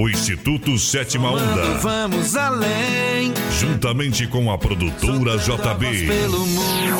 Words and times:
O 0.00 0.08
Instituto 0.08 0.78
Sétima 0.78 1.32
Onda. 1.32 1.74
Vamos 1.80 2.36
além. 2.36 3.34
Juntamente 3.58 4.28
com 4.28 4.48
a 4.48 4.56
produtora 4.56 5.36
JB. 5.36 6.06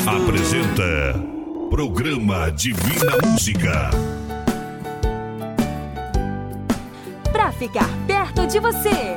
Apresenta. 0.05 1.17
Programa 1.69 2.51
Divina 2.51 3.17
Música. 3.25 3.89
Pra 7.31 7.53
ficar 7.53 7.89
perto 8.05 8.45
de 8.45 8.59
você. 8.59 9.15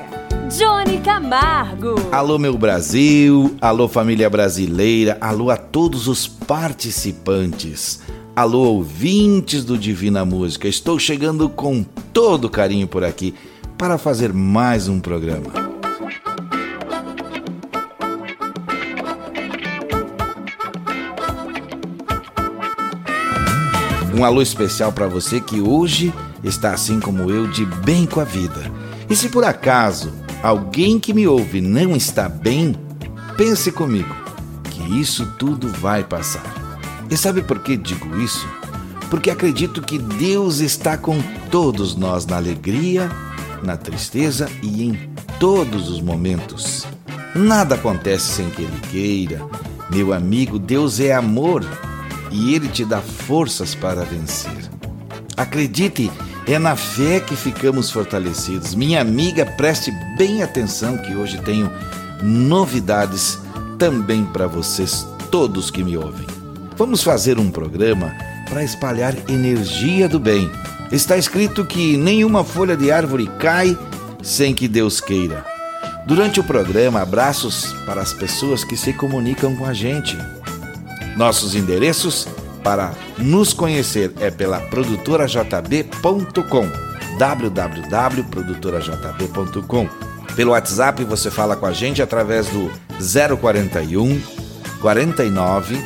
Johnny 0.57 1.01
Camargo. 1.01 1.97
Alô, 2.13 2.39
meu 2.39 2.57
Brasil. 2.57 3.57
Alô, 3.61 3.89
família 3.89 4.31
brasileira. 4.31 5.19
Alô 5.21 5.51
a 5.51 5.57
todos 5.57 6.07
os 6.07 6.29
participantes. 6.29 8.01
Alô, 8.37 8.61
ouvintes 8.61 9.65
do 9.65 9.77
Divina 9.77 10.25
Música. 10.25 10.69
Estou 10.69 11.01
chegando 11.01 11.49
com 11.49 11.83
todo 12.13 12.49
carinho 12.49 12.87
por 12.87 13.03
aqui 13.03 13.35
para 13.83 13.99
fazer 13.99 14.33
mais 14.33 14.87
um 14.87 15.01
programa. 15.01 15.51
Um 24.15 24.25
alô 24.25 24.41
especial 24.41 24.93
para 24.93 25.09
você 25.09 25.41
que 25.41 25.61
hoje 25.61 26.15
está 26.45 26.73
assim 26.73 27.01
como 27.01 27.29
eu, 27.29 27.49
de 27.49 27.67
bem 27.67 28.07
com 28.07 28.21
a 28.21 28.25
vida. 28.25 28.71
E 29.11 29.17
se 29.17 29.29
por 29.29 29.43
acaso 29.43 30.13
alguém 30.45 31.01
que 31.01 31.13
me 31.13 31.27
ouve 31.27 31.61
não 31.61 31.97
está 31.97 32.29
bem, 32.29 32.77
pense 33.37 33.73
comigo 33.73 34.15
que 34.71 35.01
isso 35.01 35.27
tudo 35.41 35.67
vai 35.67 36.05
passar. 36.05 36.45
E 37.11 37.17
sabe 37.17 37.43
por 37.43 37.59
que 37.59 37.77
digo 37.77 38.17
isso? 38.21 38.49
Porque 39.11 39.29
acredito 39.29 39.83
que 39.83 39.99
Deus 39.99 40.61
está 40.61 40.97
com 40.97 41.21
todos 41.51 41.97
nós 41.97 42.25
na 42.25 42.37
alegria 42.37 43.11
na 43.63 43.77
tristeza 43.77 44.49
e 44.63 44.83
em 44.83 45.11
todos 45.39 45.89
os 45.89 46.01
momentos. 46.01 46.87
Nada 47.35 47.77
acontece 47.77 48.33
sem 48.33 48.51
que 48.51 48.63
Ele 48.63 48.81
queira. 48.91 49.41
Meu 49.91 50.13
amigo, 50.13 50.59
Deus 50.59 51.01
é 51.01 51.13
amor 51.13 51.65
e 52.31 52.55
Ele 52.55 52.69
te 52.69 52.85
dá 52.85 53.01
forças 53.01 53.75
para 53.75 54.05
vencer. 54.05 54.71
Acredite, 55.37 56.11
é 56.47 56.59
na 56.59 56.77
fé 56.77 57.21
que 57.21 57.37
ficamos 57.37 57.91
fortalecidos. 57.91 58.75
Minha 58.75 59.01
amiga, 59.01 59.47
preste 59.47 59.91
bem 60.17 60.43
atenção 60.43 60.99
que 60.99 61.15
hoje 61.15 61.41
tenho 61.43 61.71
novidades 62.23 63.39
também 63.79 64.25
para 64.25 64.47
vocês, 64.47 65.07
todos 65.31 65.71
que 65.71 65.83
me 65.83 65.97
ouvem. 65.97 66.27
Vamos 66.77 67.03
fazer 67.03 67.39
um 67.39 67.51
programa 67.51 68.13
para 68.49 68.63
espalhar 68.63 69.15
energia 69.29 70.09
do 70.09 70.19
bem 70.19 70.51
está 70.93 71.17
escrito 71.17 71.65
que 71.65 71.97
nenhuma 71.97 72.45
folha 72.45 72.77
de 72.77 72.93
árvore 72.93 73.31
cai 73.39 73.75
sem 74.23 74.55
que 74.55 74.69
Deus 74.69 75.01
queira. 75.01 75.43
Durante 76.07 76.39
o 76.39 76.45
programa, 76.45 77.01
abraços 77.01 77.73
para 77.87 78.03
as 78.03 78.13
pessoas 78.13 78.63
que 78.63 78.77
se 78.77 78.93
comunicam 78.93 79.57
com 79.57 79.65
a 79.65 79.73
gente. 79.73 80.19
Nossos 81.17 81.55
endereços 81.55 82.29
para 82.63 82.93
nos 83.19 83.55
conhecer 83.55 84.13
é 84.21 84.31
pela 84.31 84.61
produtorajb.com 84.61 86.69
www.produtorajb.com 87.19 89.89
Pelo 90.35 90.53
WhatsApp 90.53 91.05
você 91.05 91.31
fala 91.31 91.55
com 91.57 91.67
a 91.67 91.73
gente 91.73 92.01
através 92.03 92.49
do 92.49 92.71
041 93.39 94.19
49 94.81 95.79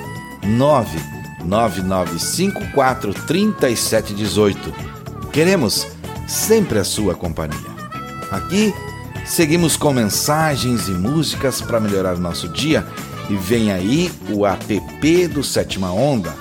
9 0.45 0.99
9954 1.45 3.13
3718 3.27 4.96
Queremos 5.37 5.87
sempre 6.27 6.79
a 6.79 6.85
sua 6.85 7.15
companhia. 7.15 7.61
Aqui 8.31 8.73
seguimos 9.27 9.77
com 9.77 9.93
mensagens 9.93 10.89
e 10.89 10.93
músicas 10.93 11.61
para 11.61 11.79
melhorar 11.79 12.17
nosso 12.17 12.49
dia 12.49 12.87
e 13.29 13.37
vem 13.37 13.71
aí 13.71 14.11
o 14.31 14.47
app 14.47 15.29
do 15.29 15.45
Sétima 15.45 15.93
Onda, 15.93 16.35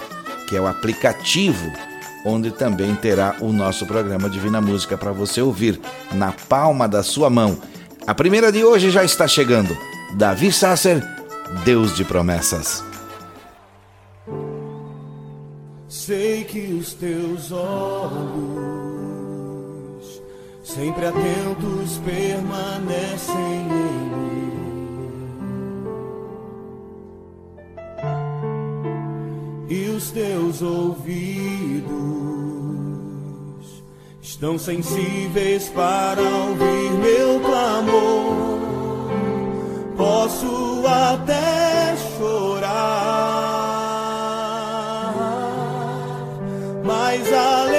que 0.47 0.56
é 0.56 0.61
o 0.61 0.66
aplicativo 0.66 1.69
onde 2.25 2.51
também 2.51 2.95
terá 2.95 3.35
o 3.41 3.51
nosso 3.51 3.85
programa 3.85 4.29
Divina 4.29 4.61
Música 4.61 4.97
para 4.97 5.12
você 5.12 5.41
ouvir 5.41 5.77
na 6.13 6.31
palma 6.31 6.88
da 6.88 7.03
sua 7.03 7.29
mão. 7.29 7.57
A 8.07 8.16
primeira 8.16 8.50
de 8.50 8.63
hoje 8.63 8.91
já 8.91 9.03
está 9.03 9.27
chegando. 9.27 9.77
Davi 10.13 10.53
Sasser, 10.53 11.06
Deus 11.66 11.94
de 11.97 12.06
promessas. 12.06 12.81
Sei 15.89 16.45
que 16.45 16.73
os 16.79 16.94
teus 16.94 17.51
olhos 17.51 18.75
sempre 20.65 21.05
atentos 21.05 21.99
permanecem 22.03 23.35
em 23.35 23.63
mim. 23.69 24.15
E 29.69 29.89
os 29.89 30.11
teus 30.11 30.61
ouvidos 30.63 31.85
estão 34.21 34.57
sensíveis 34.57 35.69
para 35.69 36.21
ouvir 36.21 36.91
meu 36.91 37.39
clamor. 37.41 38.55
Posso 39.95 40.83
até 40.87 41.95
chorar, 42.17 43.05
mas 46.83 47.31
a 47.31 47.75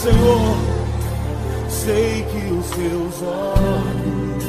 Senhor. 0.00 0.56
Sei 1.68 2.24
que 2.24 2.52
os 2.52 2.70
teus 2.70 3.22
olhos, 3.22 4.46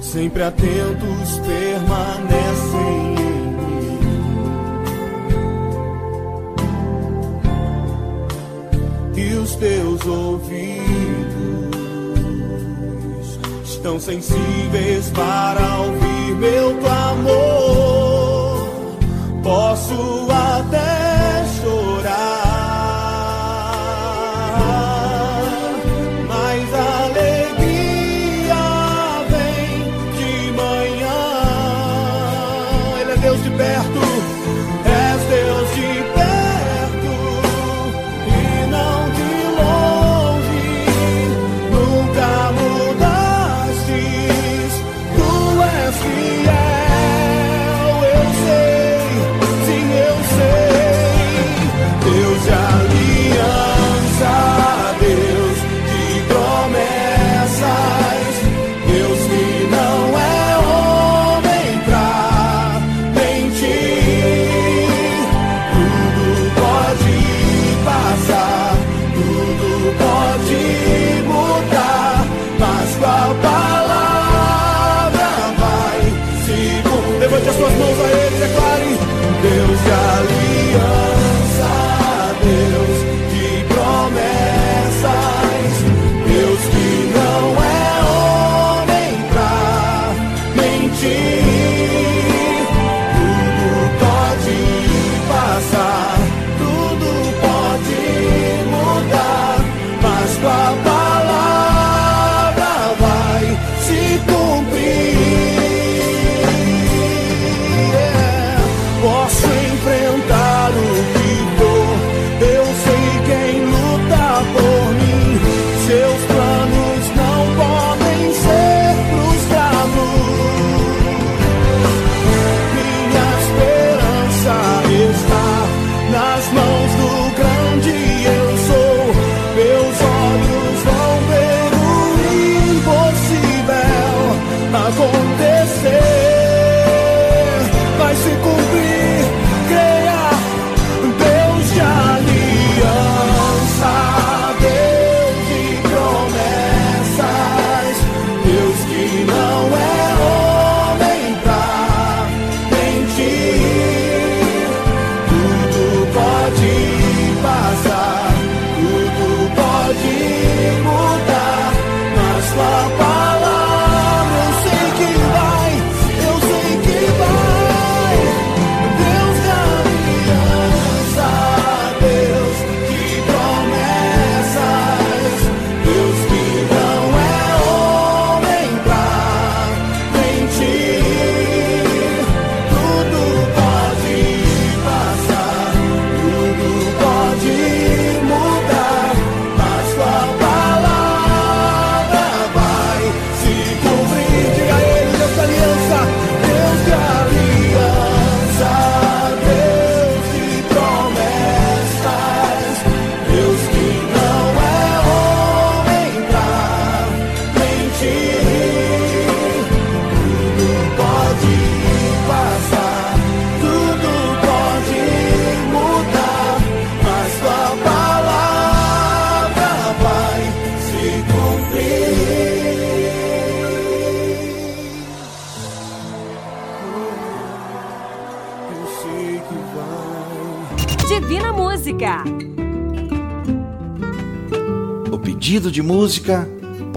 sempre 0.00 0.42
atentos, 0.42 1.38
permanecem 1.46 3.14
e 9.14 9.34
os 9.34 9.54
teus 9.56 10.06
ouvidos 10.06 10.60
estão 13.64 14.00
sensíveis 14.00 15.10
para 15.10 15.80
ouvir 15.80 16.34
meu 16.36 16.78
clamor. 16.78 18.68
Posso 19.42 20.28
até 20.30 20.89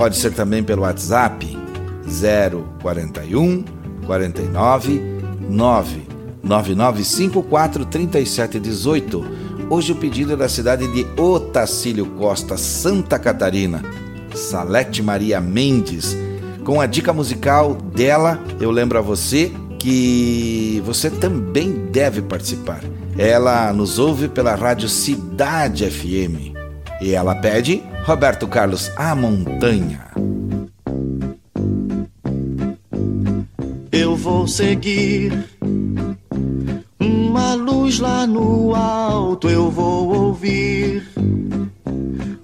pode 0.03 0.17
ser 0.17 0.33
também 0.33 0.61
pelo 0.61 0.81
WhatsApp 0.81 1.57
041 2.81 3.63
49 4.05 5.01
9 5.49 6.01
9954 6.43 7.85
3718. 7.85 9.25
Hoje 9.69 9.93
o 9.93 9.95
pedido 9.95 10.33
é 10.33 10.35
da 10.35 10.49
cidade 10.49 10.85
de 10.91 11.07
Otacílio 11.17 12.05
Costa, 12.17 12.57
Santa 12.57 13.17
Catarina. 13.17 13.81
Salete 14.35 15.01
Maria 15.01 15.39
Mendes. 15.39 16.17
Com 16.65 16.81
a 16.81 16.85
dica 16.85 17.13
musical 17.13 17.73
dela, 17.73 18.37
eu 18.59 18.71
lembro 18.71 18.99
a 18.99 19.01
você 19.01 19.53
que 19.79 20.83
você 20.85 21.09
também 21.09 21.71
deve 21.93 22.21
participar. 22.21 22.81
Ela 23.17 23.71
nos 23.71 23.97
ouve 23.99 24.27
pela 24.27 24.53
rádio 24.53 24.89
Cidade 24.89 25.89
FM. 25.89 26.51
E 27.01 27.13
ela 27.13 27.35
pede 27.35 27.81
Roberto 28.05 28.49
Carlos 28.49 28.91
A 28.97 29.15
Montanha. 29.15 30.07
Eu 33.89 34.17
vou 34.17 34.45
seguir 34.45 35.47
uma 36.99 37.53
luz 37.53 37.99
lá 37.99 38.27
no 38.27 38.75
alto, 38.75 39.49
eu 39.49 39.71
vou 39.71 40.13
ouvir 40.13 41.07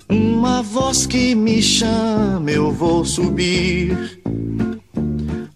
uma 0.08 0.64
voz 0.64 1.06
que 1.06 1.36
me 1.36 1.62
chama, 1.62 2.50
eu 2.50 2.72
vou 2.72 3.04
subir 3.04 4.22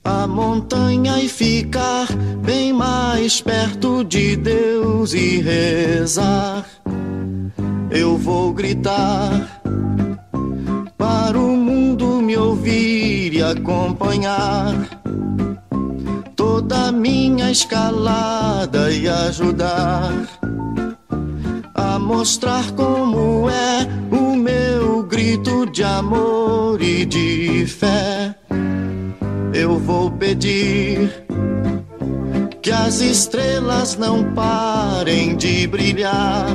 a 0.03 0.27
montanha 0.27 1.23
e 1.23 1.29
ficar 1.29 2.07
bem 2.43 2.73
mais 2.73 3.39
perto 3.39 4.03
de 4.03 4.35
Deus 4.35 5.13
e 5.13 5.39
rezar. 5.39 6.65
Eu 7.89 8.17
vou 8.17 8.51
gritar 8.51 9.52
me 12.33 12.37
ouvir 12.37 13.33
e 13.35 13.43
acompanhar 13.43 14.73
toda 16.35 16.87
a 16.87 16.91
minha 16.91 17.51
escalada 17.51 18.91
e 18.91 19.07
ajudar 19.07 20.11
a 21.75 21.99
mostrar 21.99 22.71
como 22.71 23.47
é 23.49 23.87
o 24.11 24.35
meu 24.35 25.03
grito 25.03 25.67
de 25.67 25.83
amor 25.83 26.81
e 26.81 27.05
de 27.05 27.67
fé. 27.67 28.35
Eu 29.53 29.77
vou 29.77 30.09
pedir 30.09 31.11
que 32.63 32.71
as 32.71 32.99
estrelas 32.99 33.95
não 33.95 34.33
parem 34.33 35.35
de 35.35 35.67
brilhar 35.67 36.47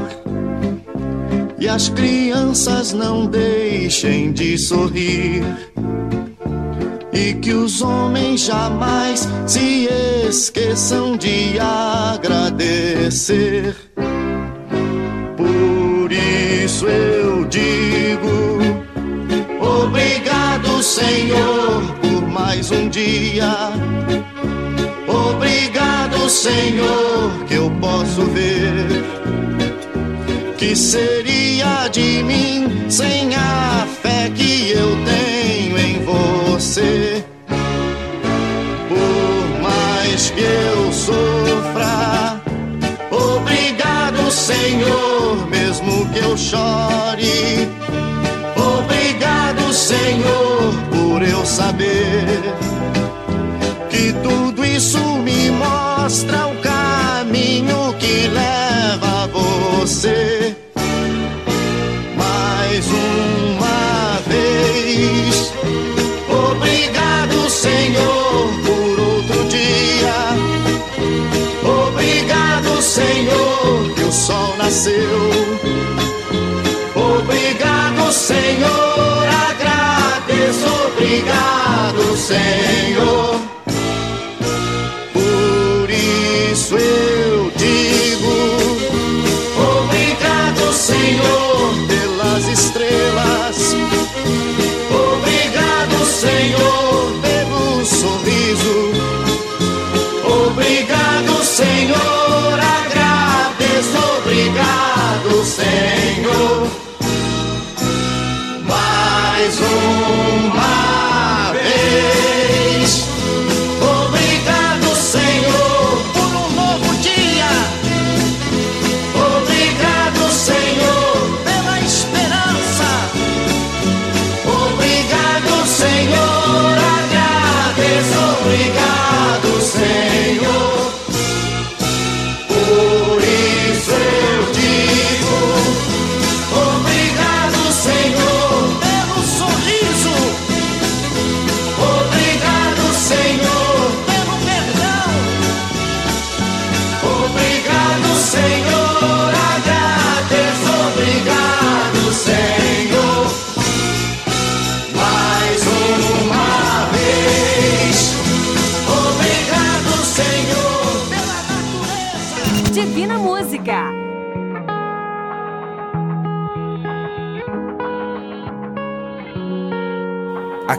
e 1.61 1.69
as 1.69 1.89
crianças 1.89 2.93
não 2.93 3.27
deixem 3.27 4.33
de 4.33 4.57
sorrir 4.57 5.43
e 7.13 7.35
que 7.35 7.53
os 7.53 7.83
homens 7.83 8.43
jamais 8.43 9.29
se 9.47 9.89
esqueçam 10.29 11.17
de 11.17 11.59
agradecer. 12.15 13.75
Por 15.37 16.13
isso 16.13 16.87
eu 16.87 17.45
digo: 17.47 18.59
Obrigado, 19.61 20.81
Senhor, 20.83 21.83
por 22.01 22.23
mais 22.29 22.71
um 22.71 22.89
dia. 22.89 23.73
Obrigado, 25.09 26.31
Senhor, 26.31 27.45
que 27.49 27.55
eu 27.55 27.69
posso 27.81 28.23
ver. 28.27 29.18
Que 30.59 30.75
seria 30.75 31.87
de 31.87 32.21
mim 32.25 32.91
sem 32.91 33.33
a 33.33 33.87
fé 34.03 34.29
que 34.35 34.73
eu 34.73 34.89
tenho 35.05 35.79
em 35.79 36.05
você? 36.05 37.25
Por 38.89 39.63
mais 39.63 40.31
que 40.31 40.41
eu 40.41 40.93
sofra, 40.93 42.43
obrigado, 43.09 44.29
Senhor, 44.33 45.49
mesmo 45.49 46.11
que 46.13 46.19
eu 46.19 46.37
chore. 46.37 47.69
Obrigado, 48.57 49.73
Senhor, 49.73 50.75
por 50.91 51.23
eu 51.23 51.47
saber 51.47 52.43
que 53.89 54.13
tudo 54.25 54.65
isso 54.65 54.99
me 55.19 55.53
mostra 55.53 56.49
o 56.49 56.57
caminho 56.57 57.95
que 58.01 58.27
leva 58.27 59.23
a 59.23 59.27
você. 59.29 60.28
Obrigado, 76.95 78.13
Senhor, 78.13 79.27
agradeço, 79.51 80.67
obrigado, 80.87 82.17
Senhor. 82.17 83.28
Obrigado, 105.59 106.88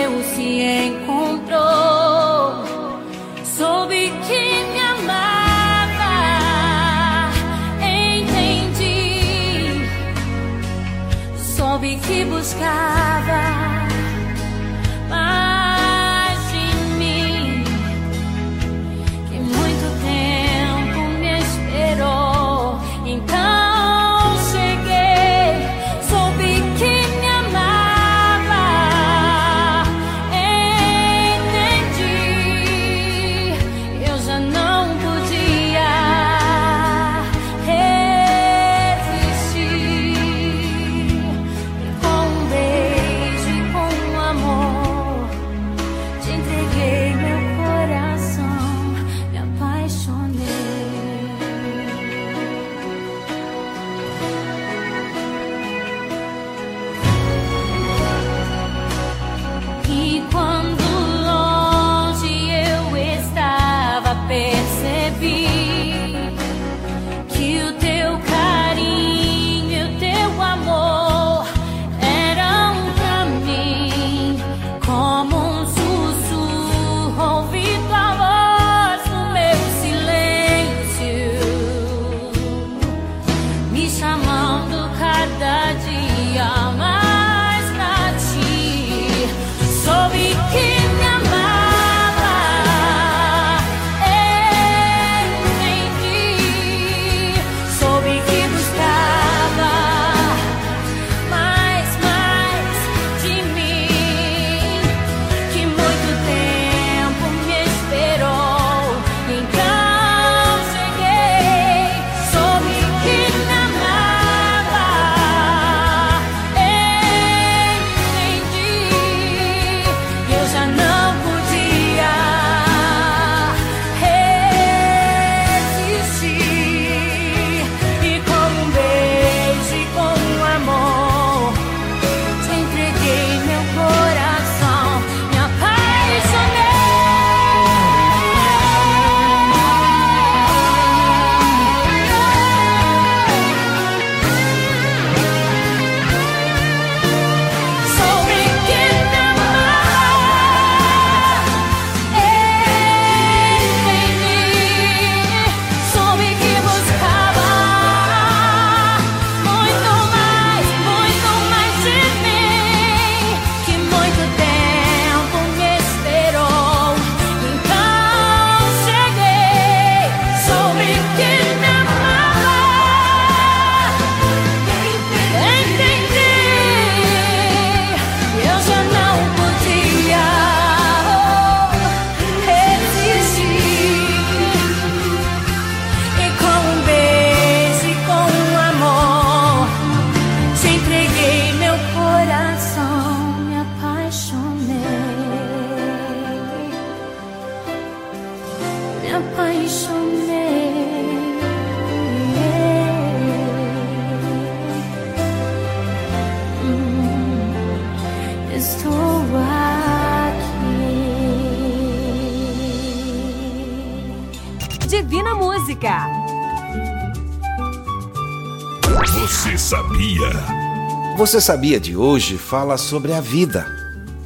Você 221.28 221.42
sabia 221.42 221.78
de 221.78 221.94
hoje 221.94 222.38
fala 222.38 222.78
sobre 222.78 223.12
a 223.12 223.20
vida. 223.20 223.66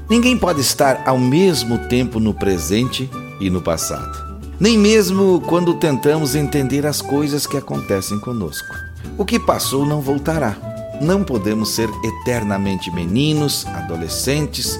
Ninguém 0.08 0.38
pode 0.38 0.60
estar 0.60 1.02
ao 1.04 1.18
mesmo 1.18 1.76
tempo 1.88 2.20
no 2.20 2.32
presente 2.32 3.10
e 3.40 3.50
no 3.50 3.60
passado. 3.60 4.38
Nem 4.60 4.78
mesmo 4.78 5.40
quando 5.48 5.74
tentamos 5.74 6.36
entender 6.36 6.86
as 6.86 7.02
coisas 7.02 7.44
que 7.44 7.56
acontecem 7.56 8.20
conosco. 8.20 8.72
O 9.18 9.24
que 9.24 9.36
passou 9.36 9.84
não 9.84 10.00
voltará. 10.00 10.56
Não 11.00 11.24
podemos 11.24 11.70
ser 11.70 11.90
eternamente 12.04 12.88
meninos, 12.92 13.66
adolescentes, 13.66 14.78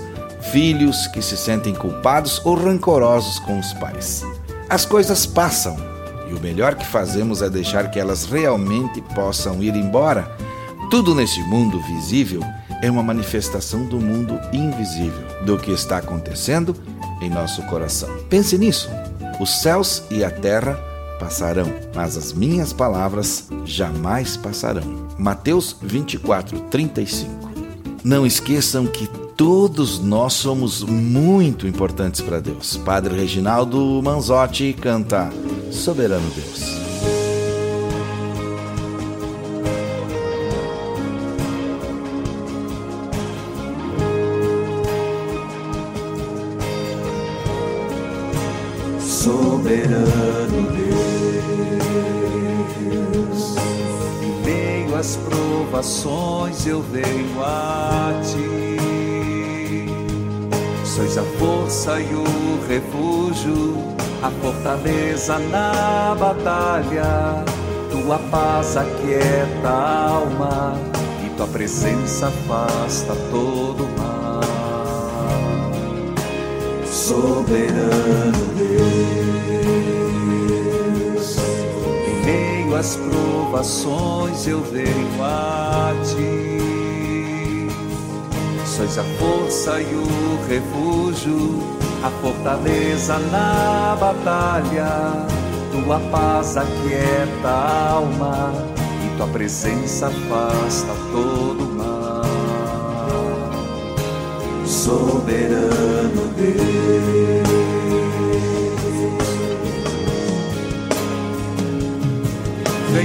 filhos 0.53 1.09
que 1.09 1.21
se 1.21 1.37
sentem 1.37 1.75
culpados 1.75 2.41
ou 2.45 2.55
rancorosos 2.55 3.41
com 3.41 3.59
os 3.59 3.73
pais. 3.73 4.23
As 4.71 4.87
coisas 4.87 5.27
passam 5.27 5.77
e 6.31 6.35
o 6.35 6.41
melhor 6.41 6.77
que 6.77 6.87
fazemos 6.87 7.43
é 7.43 7.51
deixar 7.51 7.91
que 7.91 7.99
elas 7.99 8.27
realmente 8.27 9.01
possam 9.13 9.61
ir 9.61 9.75
embora. 9.75 10.31
Tudo 10.93 11.15
neste 11.15 11.41
mundo 11.45 11.81
visível 11.81 12.43
é 12.83 12.91
uma 12.91 13.03
manifestação 13.03 13.87
do 13.87 13.99
mundo 13.99 14.39
invisível, 14.53 15.27
do 15.43 15.57
que 15.57 15.71
está 15.71 15.97
acontecendo 15.97 16.77
em 17.23 17.31
nosso 17.31 17.63
coração. 17.63 18.11
Pense 18.29 18.59
nisso. 18.59 18.91
Os 19.41 19.63
céus 19.63 20.03
e 20.11 20.23
a 20.23 20.31
terra 20.31 20.75
passarão, 21.19 21.73
mas 21.95 22.19
as 22.19 22.35
minhas 22.35 22.75
palavras 22.75 23.49
jamais 23.65 24.37
passarão. 24.37 25.09
Mateus 25.19 25.75
24, 25.81 26.61
35. 26.69 27.51
Não 28.05 28.27
esqueçam 28.27 28.87
que 28.87 29.07
todos 29.35 29.99
nós 29.99 30.35
somos 30.35 30.83
muito 30.83 31.67
importantes 31.67 32.21
para 32.21 32.39
Deus. 32.39 32.77
Padre 32.77 33.17
Reginaldo 33.17 34.03
Manzotti 34.05 34.77
canta 34.79 35.33
Soberano 35.71 36.29
Deus. 36.33 36.82
Provações 56.63 56.67
eu 56.67 56.83
venho 56.83 57.43
a 57.43 58.13
ti. 58.23 58.79
Sois 60.85 61.19
a 61.19 61.23
força 61.39 62.01
e 62.01 62.15
o 62.15 62.25
refúgio, 62.69 63.77
a 64.23 64.31
fortaleza 64.31 65.39
na 65.39 66.15
batalha. 66.15 67.45
Tua 67.91 68.19
paz 68.31 68.77
aquieta 68.77 69.69
a 69.69 70.09
alma 70.09 70.79
e 71.25 71.31
tua 71.31 71.47
presença 71.47 72.29
afasta 72.29 73.15
todo 73.31 73.89
mal. 73.99 74.43
Soberano 76.87 78.33
Deus, 78.57 80.02
às 82.83 82.97
provações 82.97 84.49
eu 84.49 84.61
venho 84.61 85.23
a 85.23 85.95
ti. 86.05 87.69
Sois 88.67 88.99
a 88.99 89.05
força 89.21 89.81
e 89.81 89.95
o 89.95 90.05
refúgio, 90.49 91.63
a 92.03 92.11
fortaleza 92.21 93.21
na 93.31 93.97
batalha. 94.01 95.27
Tua 95.71 96.01
paz 96.11 96.57
aquieta 96.57 97.49
a 97.49 97.91
alma 97.93 98.53
e 99.05 99.17
tua 99.17 99.29
presença 99.29 100.09
afasta 100.09 100.93
todo 101.13 101.65
mal. 101.77 102.25
Soberano 104.67 106.27
Deus. 106.37 107.22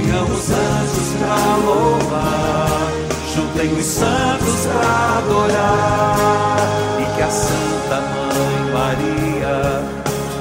Venham 0.08 0.24
os 0.24 0.50
anjos 0.50 1.10
pra 1.18 1.56
louvar, 1.66 2.88
juntem 3.34 3.70
os 3.78 3.84
santos 3.84 4.66
pra 4.72 5.18
adorar, 5.18 6.56
e 6.98 7.04
que 7.14 7.22
a 7.22 7.30
Santa 7.30 8.00
Mãe 8.00 8.72
Maria 8.72 9.84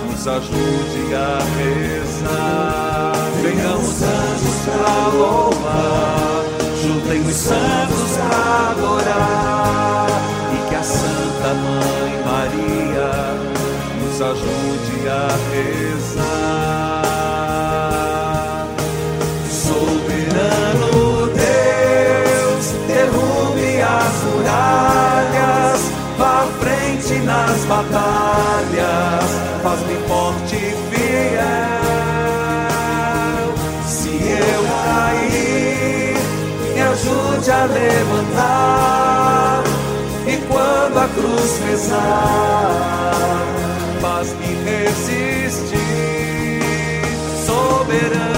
nos 0.10 0.26
ajude 0.26 1.14
a 1.14 1.40
rezar. 1.58 3.12
Venham 3.42 3.76
os 3.76 4.02
anjos 4.04 4.58
pra 4.64 5.08
louvar, 5.10 6.46
juntem 6.82 7.20
os 7.24 7.36
santos 7.36 8.12
pra 8.26 8.70
adorar, 8.72 10.08
e 10.54 10.70
que 10.70 10.76
a 10.76 10.84
Santa 10.84 11.54
Mãe 11.56 12.12
Maria 12.26 13.12
nos 14.02 14.22
ajude 14.22 15.10
a 15.10 15.28
rezar. 15.52 15.97
Pesar, 41.56 43.14
faz-me 44.02 44.56
resistir, 44.66 45.78
soberano 47.46 48.37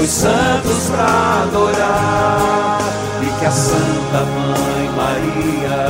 os 0.00 0.08
santos 0.08 0.90
pra 0.90 1.42
adorar, 1.42 2.78
e 3.22 3.40
que 3.40 3.46
a 3.46 3.50
Santa 3.50 4.24
Mãe 4.34 4.90
Maria 4.96 5.88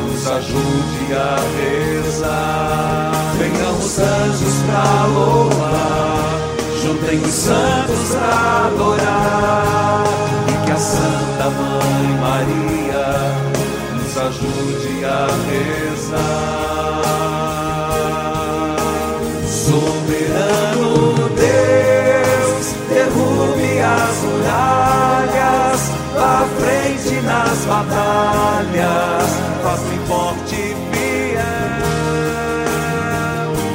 nos 0.00 0.26
ajude 0.26 1.14
a 1.14 1.36
rezar. 1.56 3.12
Venham 3.38 3.78
os 3.78 3.98
anjos 3.98 4.62
pra 4.66 5.06
louvar, 5.06 6.40
juntem 6.82 7.18
os 7.20 7.32
santos 7.32 8.08
pra 8.10 8.66
adorar, 8.66 10.04
e 10.48 10.66
que 10.66 10.72
a 10.72 10.76
Santa 10.76 11.50
Mãe 11.50 12.06
Maria 12.20 13.06
nos 13.94 14.16
ajude 14.16 15.04
a 15.04 15.26
rezar. 15.50 16.71
Nas 27.82 27.88
batalhas, 27.88 29.30
faz-me 29.62 29.98
forte 30.06 30.54
e 30.54 30.76
fiel. 30.92 31.42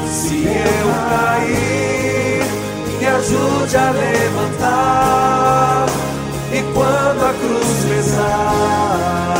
Se 0.08 0.48
eu 0.48 0.88
cair, 1.10 2.46
me 3.00 3.08
ajude 3.08 3.78
a 3.78 3.92
levantar, 3.92 5.86
e 6.52 6.62
quando 6.74 7.26
a 7.26 7.34
cruz 7.34 7.86
pesar, 7.90 9.38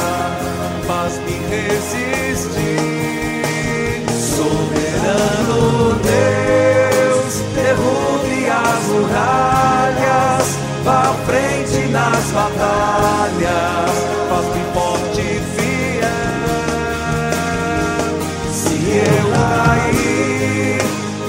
faz-me 0.88 1.36
resistir. 1.50 2.88
Soberano 4.36 5.60
Deus, 6.04 7.34
derrube 7.56 8.40
as 8.50 8.84
muralhas, 8.88 10.48
vá 10.84 11.00
à 11.00 11.14
frente 11.26 11.80
nas 11.90 12.26
batalhas, 12.32 13.97
cair, 19.48 20.78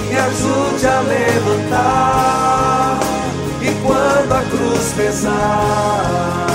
me 0.09 0.17
ajude 0.17 0.87
a 0.87 1.01
levantar. 1.01 3.01
E 3.61 3.71
quando 3.83 4.33
a 4.33 4.43
cruz 4.43 4.93
pesar, 4.97 6.48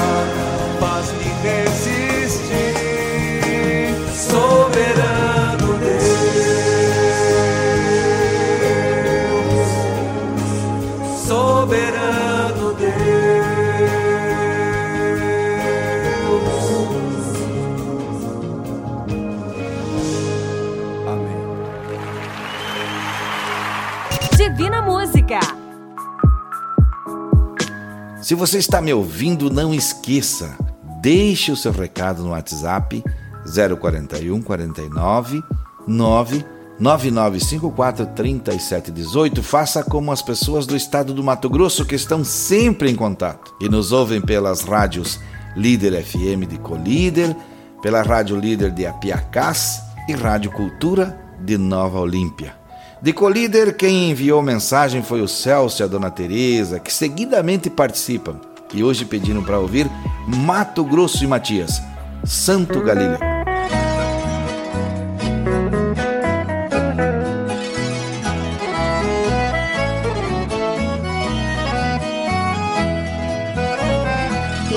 Se 28.24 28.36
você 28.36 28.58
está 28.58 28.82
me 28.82 28.94
ouvindo, 28.94 29.50
não 29.50 29.74
esqueça, 29.74 30.58
deixe 31.02 31.52
o 31.52 31.58
seu 31.58 31.74
recado 31.74 32.24
no 32.24 32.30
WhatsApp 32.30 33.04
041 33.46 34.42
49 34.42 35.44
9 35.86 36.46
9954 36.80 38.06
3718. 38.16 39.44
Faça 39.44 39.84
como 39.84 40.10
as 40.10 40.22
pessoas 40.22 40.66
do 40.66 40.74
estado 40.74 41.14
do 41.14 41.22
Mato 41.22 41.50
Grosso 41.50 41.84
que 41.84 41.96
estão 41.96 42.24
sempre 42.24 42.90
em 42.90 42.96
contato 42.96 43.54
e 43.60 43.68
nos 43.68 43.92
ouvem 43.92 44.22
pelas 44.22 44.62
rádios 44.62 45.20
Líder 45.54 46.02
FM 46.02 46.48
de 46.48 46.58
Colíder, 46.58 47.36
pela 47.82 48.04
Rádio 48.04 48.40
Líder 48.40 48.72
de 48.72 48.86
Apiacás 48.86 49.82
e 50.08 50.14
Rádio 50.14 50.50
Cultura 50.50 51.20
de 51.42 51.58
Nova 51.58 52.00
Olímpia. 52.00 52.63
De 53.04 53.12
Colíder, 53.12 53.76
quem 53.76 54.12
enviou 54.12 54.42
mensagem 54.42 55.04
foi 55.04 55.20
o 55.20 55.28
Celso 55.28 55.82
e 55.82 55.84
a 55.84 55.88
Dona 55.88 56.10
Teresa, 56.10 56.80
que 56.80 56.92
seguidamente 56.92 57.70
participam 57.70 58.38
e 58.74 58.82
hoje 58.82 59.04
pediram 59.04 59.44
para 59.44 59.60
ouvir 59.60 59.92
Mato 60.26 60.86
Grosso 60.86 61.22
e 61.22 61.28
Matias, 61.28 61.82
Santo 62.24 62.80
Galileu. 62.80 63.20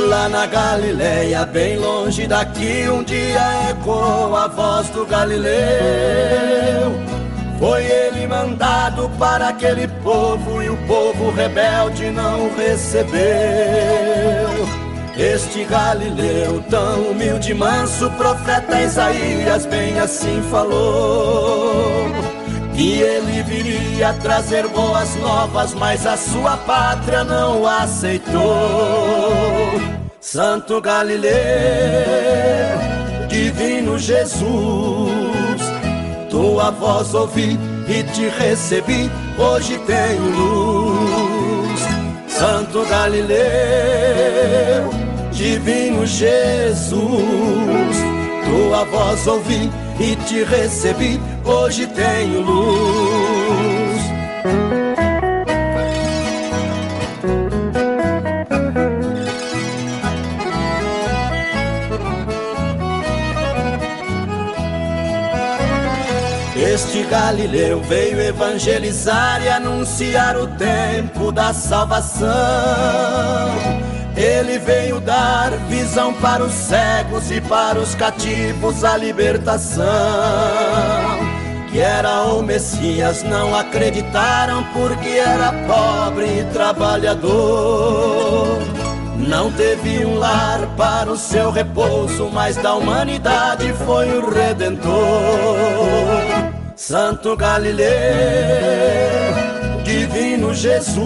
Lá 0.08 0.28
na 0.28 0.46
Galileia, 0.46 1.46
bem 1.46 1.78
longe 1.78 2.26
daqui, 2.26 2.88
um 2.90 3.04
dia 3.04 3.70
ecoou 3.70 4.34
a 4.34 4.48
voz 4.48 4.90
do 4.90 5.06
Galileu. 5.06 7.15
Foi 7.58 7.84
ele 7.84 8.26
mandado 8.26 9.10
para 9.18 9.48
aquele 9.48 9.88
povo 9.88 10.62
e 10.62 10.68
o 10.68 10.76
povo 10.86 11.30
rebelde 11.30 12.10
não 12.10 12.54
recebeu. 12.54 13.16
Este 15.16 15.64
Galileu, 15.64 16.62
tão 16.68 17.10
humilde 17.10 17.52
e 17.52 17.54
manso, 17.54 18.10
profeta 18.12 18.82
Isaías 18.82 19.64
bem 19.64 19.98
assim 19.98 20.42
falou. 20.50 22.10
Que 22.74 23.00
ele 23.00 23.42
viria 23.44 24.12
trazer 24.20 24.68
boas 24.68 25.16
novas, 25.16 25.72
mas 25.72 26.06
a 26.06 26.18
sua 26.18 26.58
pátria 26.58 27.24
não 27.24 27.66
aceitou. 27.66 28.42
Santo 30.20 30.78
Galileu, 30.82 31.32
divino 33.28 33.98
Jesus, 33.98 35.15
tua 36.36 36.70
voz 36.70 37.14
ouvi 37.14 37.58
e 37.88 38.02
te 38.02 38.28
recebi, 38.28 39.10
hoje 39.38 39.78
tenho 39.86 40.30
luz. 40.36 41.80
Santo 42.28 42.84
Galileu, 42.84 43.40
divino 45.32 46.04
Jesus, 46.04 47.00
tua 48.44 48.84
voz 48.84 49.26
ouvi 49.26 49.70
e 49.98 50.14
te 50.28 50.44
recebi, 50.44 51.18
hoje 51.42 51.86
tenho 51.86 52.42
luz. 52.42 53.25
Galileu 67.10 67.80
veio 67.82 68.20
evangelizar 68.20 69.42
e 69.42 69.48
anunciar 69.48 70.36
o 70.36 70.48
tempo 70.56 71.30
da 71.30 71.54
salvação. 71.54 72.26
Ele 74.16 74.58
veio 74.58 74.98
dar 75.00 75.50
visão 75.68 76.12
para 76.14 76.42
os 76.42 76.52
cegos 76.52 77.30
e 77.30 77.40
para 77.40 77.78
os 77.78 77.94
cativos 77.94 78.82
a 78.82 78.96
libertação. 78.96 79.84
Que 81.70 81.78
era 81.78 82.24
o 82.24 82.42
Messias, 82.42 83.22
não 83.22 83.54
acreditaram 83.54 84.64
porque 84.72 85.10
era 85.10 85.52
pobre 85.66 86.40
e 86.40 86.44
trabalhador. 86.52 88.58
Não 89.16 89.52
teve 89.52 90.04
um 90.04 90.18
lar 90.18 90.66
para 90.76 91.10
o 91.10 91.16
seu 91.16 91.50
repouso, 91.50 92.28
mas 92.32 92.56
da 92.56 92.74
humanidade 92.74 93.72
foi 93.84 94.08
o 94.18 94.30
Redentor. 94.30 96.25
Santo 96.76 97.34
Galileu, 97.34 97.88
Divino 99.82 100.52
Jesus, 100.52 100.98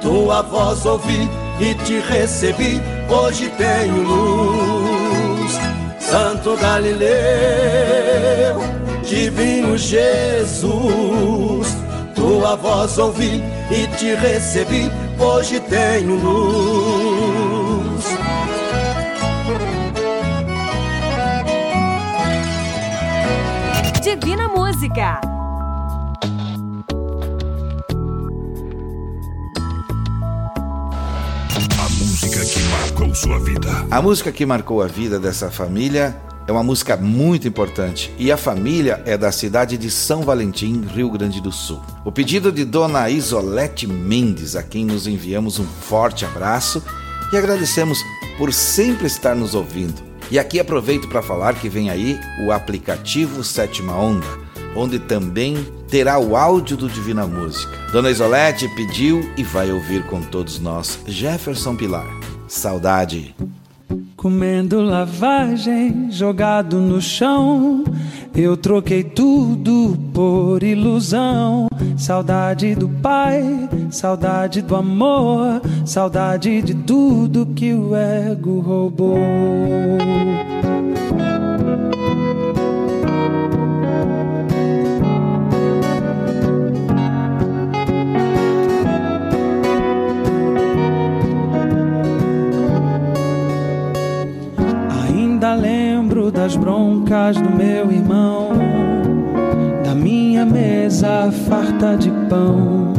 tua 0.00 0.40
voz 0.40 0.86
ouvi 0.86 1.28
e 1.60 1.74
te 1.74 2.00
recebi, 2.00 2.80
hoje 3.10 3.50
tenho 3.58 4.02
luz. 4.02 5.58
Santo 6.00 6.56
Galileu, 6.56 7.12
Divino 9.04 9.76
Jesus, 9.76 10.72
tua 12.14 12.56
voz 12.56 12.96
ouvi 12.96 13.44
e 13.70 13.86
te 13.98 14.14
recebi, 14.14 14.90
hoje 15.20 15.60
tenho 15.60 16.14
luz. 16.14 17.11
Música. 24.82 25.20
A 31.78 31.88
música 32.00 32.44
que 32.44 32.62
marcou 32.68 33.14
sua 33.14 33.38
vida. 33.38 33.86
A 33.88 34.02
música 34.02 34.32
que 34.32 34.44
marcou 34.44 34.82
a 34.82 34.88
vida 34.88 35.20
dessa 35.20 35.52
família 35.52 36.20
é 36.48 36.50
uma 36.50 36.64
música 36.64 36.96
muito 36.96 37.46
importante 37.46 38.12
e 38.18 38.32
a 38.32 38.36
família 38.36 39.00
é 39.06 39.16
da 39.16 39.30
cidade 39.30 39.78
de 39.78 39.88
São 39.88 40.22
Valentim, 40.22 40.84
Rio 40.92 41.08
Grande 41.10 41.40
do 41.40 41.52
Sul. 41.52 41.80
O 42.04 42.10
pedido 42.10 42.50
de 42.50 42.64
Dona 42.64 43.08
Isolete 43.08 43.86
Mendes, 43.86 44.56
a 44.56 44.64
quem 44.64 44.84
nos 44.84 45.06
enviamos 45.06 45.60
um 45.60 45.64
forte 45.64 46.24
abraço 46.24 46.82
e 47.32 47.36
agradecemos 47.36 48.00
por 48.36 48.52
sempre 48.52 49.06
estar 49.06 49.36
nos 49.36 49.54
ouvindo. 49.54 50.02
E 50.28 50.40
aqui 50.40 50.58
aproveito 50.58 51.08
para 51.08 51.22
falar 51.22 51.54
que 51.54 51.68
vem 51.68 51.88
aí 51.88 52.18
o 52.44 52.50
aplicativo 52.50 53.44
Sétima 53.44 53.94
Onda, 53.94 54.41
onde 54.74 54.98
também 54.98 55.56
terá 55.88 56.18
o 56.18 56.36
áudio 56.36 56.76
do 56.76 56.88
Divina 56.88 57.26
Música. 57.26 57.72
Dona 57.92 58.10
Isolete 58.10 58.68
pediu 58.74 59.20
e 59.36 59.42
vai 59.42 59.70
ouvir 59.70 60.04
com 60.06 60.20
todos 60.20 60.58
nós 60.58 60.98
Jefferson 61.06 61.76
Pilar. 61.76 62.08
Saudade. 62.48 63.34
Comendo 64.16 64.80
lavagem, 64.80 66.10
jogado 66.10 66.78
no 66.78 67.00
chão. 67.00 67.84
Eu 68.34 68.56
troquei 68.56 69.02
tudo 69.02 69.98
por 70.14 70.62
ilusão. 70.62 71.68
Saudade 71.96 72.74
do 72.74 72.88
pai, 72.88 73.68
saudade 73.90 74.62
do 74.62 74.76
amor, 74.76 75.60
saudade 75.84 76.62
de 76.62 76.74
tudo 76.74 77.46
que 77.46 77.74
o 77.74 77.94
ego 77.94 78.60
roubou. 78.60 79.18
Lembro 95.54 96.30
das 96.30 96.56
broncas 96.56 97.36
do 97.36 97.50
meu 97.50 97.90
irmão, 97.92 98.48
da 99.84 99.94
minha 99.94 100.44
mesa 100.44 101.30
farta 101.48 101.96
de 101.96 102.10
pão, 102.28 102.92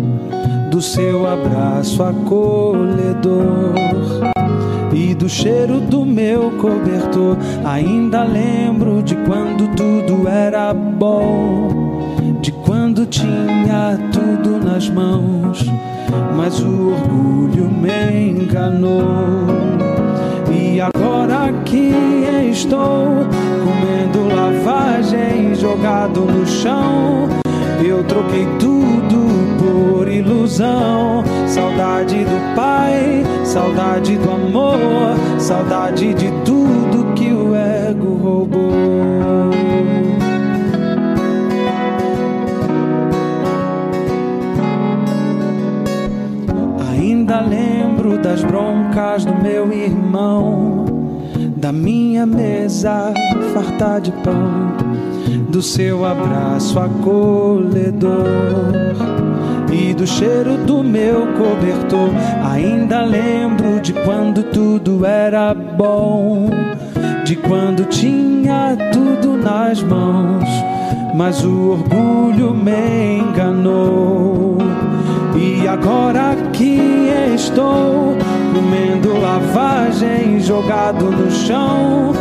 do 0.69 0.81
seu 0.81 1.27
abraço 1.27 2.01
acolhedor 2.03 3.73
e 4.93 5.13
do 5.15 5.27
cheiro 5.27 5.79
do 5.79 6.05
meu 6.05 6.51
cobertor. 6.61 7.37
Ainda 7.65 8.23
lembro 8.23 9.01
de 9.01 9.15
quando 9.15 9.67
tudo 9.75 10.27
era 10.27 10.73
bom. 10.73 11.83
de 12.41 12.51
quando 12.51 13.05
tinha 13.05 13.97
tudo 14.11 14.59
nas 14.63 14.89
mãos, 14.89 15.65
mas 16.35 16.59
o 16.59 16.91
orgulho 16.91 17.69
me 17.71 18.29
enganou. 18.31 19.82
Agora 21.13 21.53
que 21.63 21.93
estou 22.49 23.27
comendo 23.63 24.35
lavagem 24.35 25.53
jogado 25.53 26.21
no 26.21 26.45
chão, 26.47 27.29
eu 27.85 28.03
troquei 28.03 28.47
tudo 28.57 29.27
por 29.59 30.07
ilusão. 30.07 31.23
Saudade 31.45 32.23
do 32.23 32.55
pai, 32.55 33.23
saudade 33.45 34.17
do 34.17 34.31
amor, 34.31 35.15
saudade 35.37 36.15
de 36.15 36.31
tudo 36.43 37.13
que 37.13 37.31
o 37.31 37.55
ego 37.55 38.15
roubou. 38.15 38.71
Ainda 46.91 47.39
lembro 47.39 48.17
das 48.17 48.43
broncas 48.43 49.23
do 49.25 49.35
meu 49.35 49.71
irmão, 49.71 50.72
da 51.63 51.71
minha 51.71 52.25
mesa 52.25 53.13
farta 53.53 53.97
de 53.97 54.11
pão, 54.11 54.75
do 55.47 55.61
seu 55.61 56.03
abraço 56.03 56.77
acolhedor 56.77 58.27
e 59.71 59.93
do 59.93 60.05
cheiro 60.05 60.57
do 60.57 60.83
meu 60.83 61.25
cobertor. 61.37 62.09
Ainda 62.51 63.01
lembro 63.03 63.79
de 63.79 63.93
quando 63.93 64.43
tudo 64.51 65.05
era 65.05 65.53
bom, 65.53 66.49
de 67.23 67.37
quando 67.37 67.85
tinha 67.85 68.75
tudo 68.91 69.37
nas 69.37 69.81
mãos, 69.81 70.49
mas 71.15 71.45
o 71.45 71.69
orgulho 71.69 72.53
me 72.53 73.19
enganou. 73.19 74.57
E 75.33 75.65
agora 75.65 76.35
que 76.51 77.07
estou 77.33 78.17
comendo 78.53 79.19
lavagem 79.19 80.39
jogado 80.39 81.09
no 81.09 81.31
chão, 81.31 82.13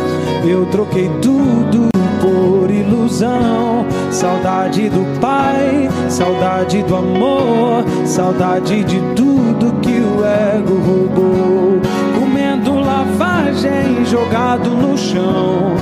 eu 0.43 0.65
troquei 0.65 1.07
tudo 1.21 1.89
por 2.19 2.71
ilusão. 2.71 3.85
Saudade 4.11 4.89
do 4.89 5.19
pai, 5.19 5.89
saudade 6.09 6.81
do 6.83 6.95
amor, 6.95 7.83
saudade 8.05 8.83
de 8.83 8.99
tudo 9.15 9.79
que 9.81 9.99
o 9.99 10.25
ego 10.25 10.75
roubou. 10.79 11.81
Comendo 12.19 12.79
lavagem 12.79 14.03
jogado 14.05 14.69
no 14.69 14.97
chão, 14.97 15.75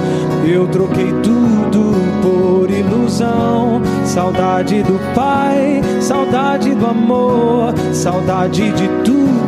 eu 0.46 0.68
troquei 0.68 1.14
tudo 1.24 1.94
por 2.22 2.70
ilusão. 2.70 3.82
Saudade 4.04 4.84
do 4.84 5.00
pai, 5.14 5.82
saudade 6.02 6.74
do 6.74 6.86
amor, 6.86 7.74
saudade 7.94 8.72
de 8.72 8.88
tudo. 9.06 9.41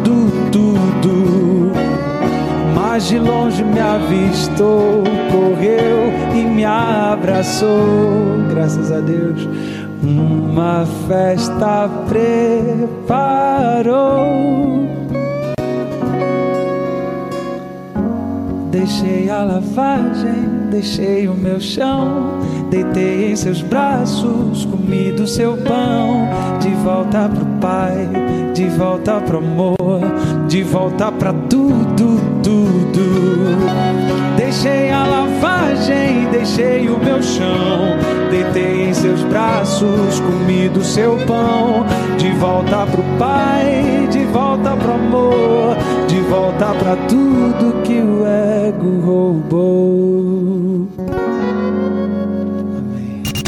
Mas 2.94 3.08
de 3.08 3.18
longe 3.18 3.64
me 3.64 3.80
avistou, 3.80 5.02
correu 5.32 6.14
e 6.32 6.44
me 6.46 6.64
abraçou, 6.64 7.74
graças 8.52 8.92
a 8.92 9.00
Deus. 9.00 9.50
Uma 10.04 10.86
festa 11.08 11.90
preparou. 12.08 13.34
Deixei 18.70 19.28
a 19.28 19.44
lavagem, 19.44 20.68
deixei 20.70 21.28
o 21.28 21.34
meu 21.34 21.60
chão, 21.60 22.38
deitei 22.70 23.32
em 23.32 23.36
seus 23.36 23.64
braços, 23.64 24.66
comi 24.66 25.12
do 25.12 25.26
seu 25.26 25.58
pão, 25.58 26.28
de 26.60 26.70
volta 26.84 27.28
pro 27.28 27.46
Pai, 27.60 28.08
de 28.54 28.66
volta 28.66 29.20
pro 29.20 29.40
amor, 29.40 29.78
de 30.48 30.62
volta 30.62 31.12
pra 31.12 31.34
tudo, 31.50 32.33
tudo. 32.44 33.58
Deixei 34.38 34.92
a 34.92 35.06
lavagem, 35.06 36.30
deixei 36.30 36.90
o 36.90 37.00
meu 37.00 37.22
chão, 37.24 37.98
deitei 38.30 38.90
em 38.90 38.94
seus 38.94 39.24
braços, 39.24 40.20
comi 40.20 40.70
do 40.70 40.84
seu 40.84 41.18
pão, 41.26 41.86
de 42.18 42.32
volta 42.34 42.86
pro 42.86 43.04
Pai, 43.18 44.08
de 44.12 44.26
volta 44.26 44.76
pro 44.76 44.94
amor, 44.94 45.78
de 46.08 46.20
volta 46.22 46.74
pra 46.76 46.96
tudo 47.08 47.82
que 47.84 48.00
o 48.00 48.26
ego 48.26 49.00
roubou. 49.02 50.88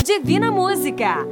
Divina 0.03 0.51
Música. 0.51 1.25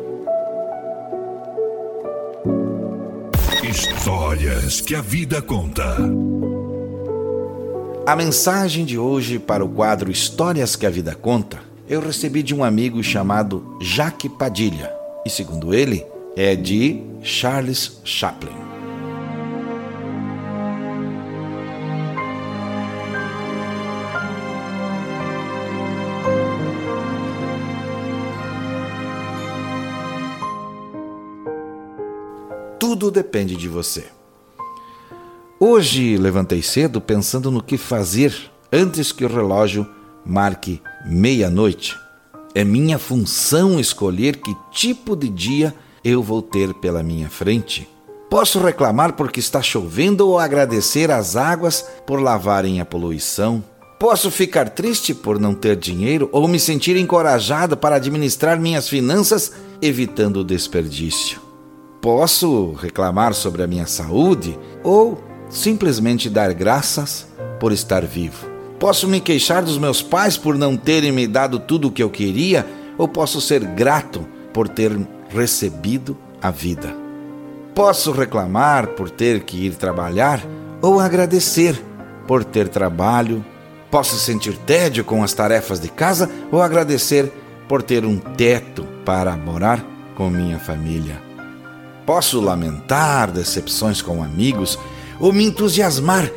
Histórias 3.63 4.81
que 4.81 4.93
a 4.93 5.01
vida 5.01 5.41
conta. 5.41 5.95
A 8.05 8.17
mensagem 8.17 8.83
de 8.83 8.97
hoje 8.97 9.39
para 9.39 9.63
o 9.63 9.69
quadro 9.69 10.11
Histórias 10.11 10.75
que 10.75 10.85
a 10.85 10.89
Vida 10.89 11.15
Conta 11.15 11.61
eu 11.87 12.01
recebi 12.01 12.43
de 12.43 12.53
um 12.53 12.61
amigo 12.61 13.01
chamado 13.01 13.77
Jaque 13.79 14.27
Padilha 14.27 14.93
e, 15.25 15.29
segundo 15.29 15.73
ele, 15.73 16.05
é 16.35 16.53
de 16.53 17.01
Charles 17.21 18.01
Chaplin. 18.03 18.51
Tudo 32.77 33.09
depende 33.09 33.55
de 33.55 33.69
você. 33.69 34.07
Hoje 35.65 36.17
levantei 36.17 36.61
cedo 36.61 36.99
pensando 36.99 37.49
no 37.49 37.63
que 37.63 37.77
fazer 37.77 38.35
antes 38.69 39.13
que 39.13 39.23
o 39.23 39.29
relógio 39.29 39.87
marque 40.25 40.81
meia-noite. 41.05 41.97
É 42.53 42.65
minha 42.65 42.99
função 42.99 43.79
escolher 43.79 44.41
que 44.41 44.53
tipo 44.73 45.15
de 45.15 45.29
dia 45.29 45.73
eu 46.03 46.21
vou 46.21 46.41
ter 46.41 46.73
pela 46.73 47.01
minha 47.01 47.29
frente. 47.29 47.87
Posso 48.29 48.59
reclamar 48.59 49.13
porque 49.13 49.39
está 49.39 49.61
chovendo 49.61 50.27
ou 50.27 50.37
agradecer 50.37 51.09
às 51.09 51.37
águas 51.37 51.85
por 52.05 52.19
lavarem 52.19 52.81
a 52.81 52.85
poluição. 52.85 53.63
Posso 53.97 54.29
ficar 54.29 54.67
triste 54.67 55.13
por 55.13 55.39
não 55.39 55.55
ter 55.55 55.77
dinheiro 55.77 56.27
ou 56.33 56.45
me 56.45 56.59
sentir 56.59 56.97
encorajado 56.97 57.77
para 57.77 57.95
administrar 57.95 58.59
minhas 58.59 58.89
finanças, 58.89 59.53
evitando 59.81 60.41
o 60.41 60.43
desperdício. 60.43 61.39
Posso 62.01 62.73
reclamar 62.73 63.33
sobre 63.33 63.63
a 63.63 63.67
minha 63.67 63.87
saúde 63.87 64.59
ou 64.83 65.31
simplesmente 65.53 66.29
dar 66.29 66.53
graças 66.53 67.27
por 67.59 67.71
estar 67.71 68.03
vivo. 68.05 68.47
Posso 68.79 69.07
me 69.07 69.21
queixar 69.21 69.63
dos 69.63 69.77
meus 69.77 70.01
pais 70.01 70.35
por 70.35 70.57
não 70.57 70.75
terem 70.75 71.11
me 71.11 71.27
dado 71.27 71.59
tudo 71.59 71.87
o 71.87 71.91
que 71.91 72.03
eu 72.03 72.09
queria, 72.09 72.65
ou 72.97 73.07
posso 73.07 73.39
ser 73.39 73.63
grato 73.63 74.27
por 74.51 74.67
ter 74.67 74.91
recebido 75.29 76.17
a 76.41 76.51
vida. 76.51 76.93
Posso 77.73 78.11
reclamar 78.11 78.87
por 78.87 79.09
ter 79.09 79.43
que 79.43 79.65
ir 79.65 79.75
trabalhar, 79.75 80.43
ou 80.81 80.99
agradecer 80.99 81.81
por 82.27 82.43
ter 82.43 82.67
trabalho. 82.67 83.43
Posso 83.89 84.17
sentir 84.17 84.57
tédio 84.57 85.05
com 85.05 85.23
as 85.23 85.33
tarefas 85.33 85.79
de 85.79 85.87
casa, 85.87 86.29
ou 86.51 86.61
agradecer 86.61 87.31
por 87.67 87.81
ter 87.81 88.05
um 88.05 88.17
teto 88.17 88.85
para 89.05 89.37
morar 89.37 89.83
com 90.15 90.29
minha 90.29 90.59
família. 90.59 91.21
Posso 92.05 92.41
lamentar 92.41 93.31
decepções 93.31 94.01
com 94.01 94.21
amigos 94.21 94.77
ou 95.19 95.31
me 95.31 95.45
entusiasmar 95.45 96.29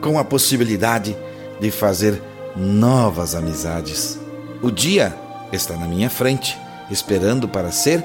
com 0.00 0.18
a 0.18 0.24
possibilidade 0.24 1.16
de 1.60 1.70
fazer 1.70 2.20
novas 2.56 3.34
amizades. 3.34 4.18
O 4.62 4.70
dia 4.70 5.14
está 5.52 5.76
na 5.76 5.86
minha 5.86 6.10
frente, 6.10 6.58
esperando 6.90 7.48
para 7.48 7.70
ser 7.70 8.04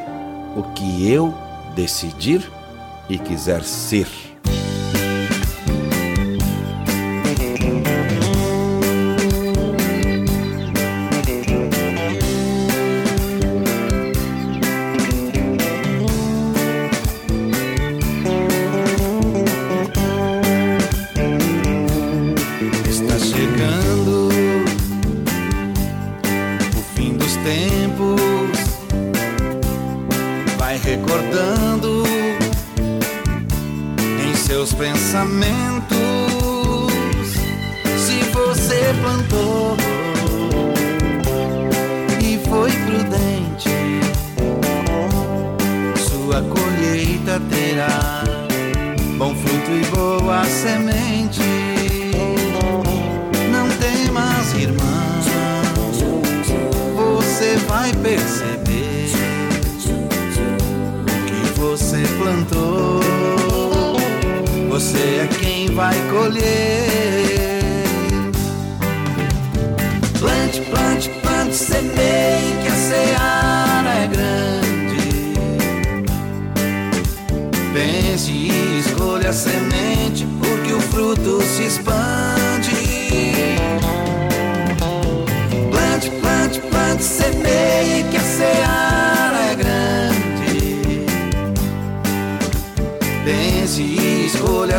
o 0.55 0.63
que 0.73 1.11
eu 1.11 1.33
decidir 1.75 2.49
e 3.09 3.17
quiser 3.17 3.63
ser. 3.63 4.07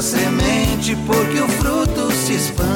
Semente, 0.06 0.96
porque 1.04 1.40
o 1.40 1.48
fruto 1.48 2.12
se 2.12 2.34
expande. 2.34 2.75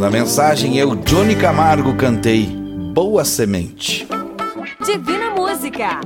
Completando 0.00 0.06
a 0.06 0.10
mensagem, 0.10 0.78
eu, 0.78 0.96
Johnny 0.96 1.36
Camargo, 1.36 1.94
cantei 1.94 2.46
Boa 2.94 3.22
Semente. 3.22 4.08
Divina 4.82 5.30
Música. 5.30 6.00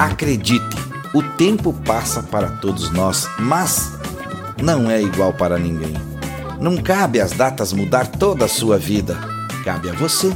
Acredite, 0.00 0.76
o 1.14 1.22
tempo 1.36 1.72
passa 1.86 2.24
para 2.24 2.48
todos 2.48 2.90
nós, 2.90 3.28
mas 3.38 3.92
não 4.60 4.90
é 4.90 5.00
igual 5.00 5.32
para 5.32 5.58
ninguém. 5.58 5.94
Não 6.60 6.76
cabe 6.76 7.20
às 7.20 7.30
datas 7.30 7.72
mudar 7.72 8.08
toda 8.08 8.46
a 8.46 8.48
sua 8.48 8.78
vida, 8.78 9.16
cabe 9.64 9.90
a 9.90 9.92
você. 9.92 10.32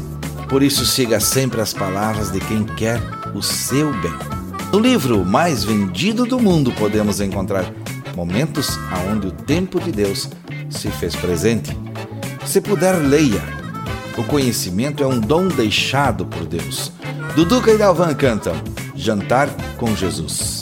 Por 0.49 0.63
isso, 0.63 0.87
siga 0.87 1.19
sempre 1.19 1.61
as 1.61 1.75
palavras 1.75 2.31
de 2.31 2.39
quem 2.39 2.65
quer 2.65 3.01
o 3.35 3.43
seu 3.43 3.93
bem. 3.95 4.42
No 4.73 4.79
livro 4.79 5.23
mais 5.23 5.65
vendido 5.65 6.25
do 6.25 6.41
mundo, 6.41 6.73
podemos 6.73 7.21
encontrar 7.21 7.71
momentos 8.17 8.79
aonde 8.91 9.27
o 9.27 9.31
tempo 9.31 9.79
de 9.79 9.93
Deus 9.93 10.31
se 10.71 10.91
fez 10.91 11.15
presente. 11.15 11.77
Se 12.47 12.59
puder, 12.59 12.95
leia. 12.95 13.43
O 14.17 14.25
conhecimento 14.25 15.05
é 15.05 15.07
um 15.07 15.21
dom 15.21 15.47
deixado 15.49 16.25
por 16.25 16.47
Deus. 16.47 16.91
Duduca 17.37 17.71
e 17.71 17.77
Dalvan 17.77 18.15
cantam 18.15 18.55
Jantar 18.97 19.51
com 19.77 19.95
Jesus. 19.95 20.62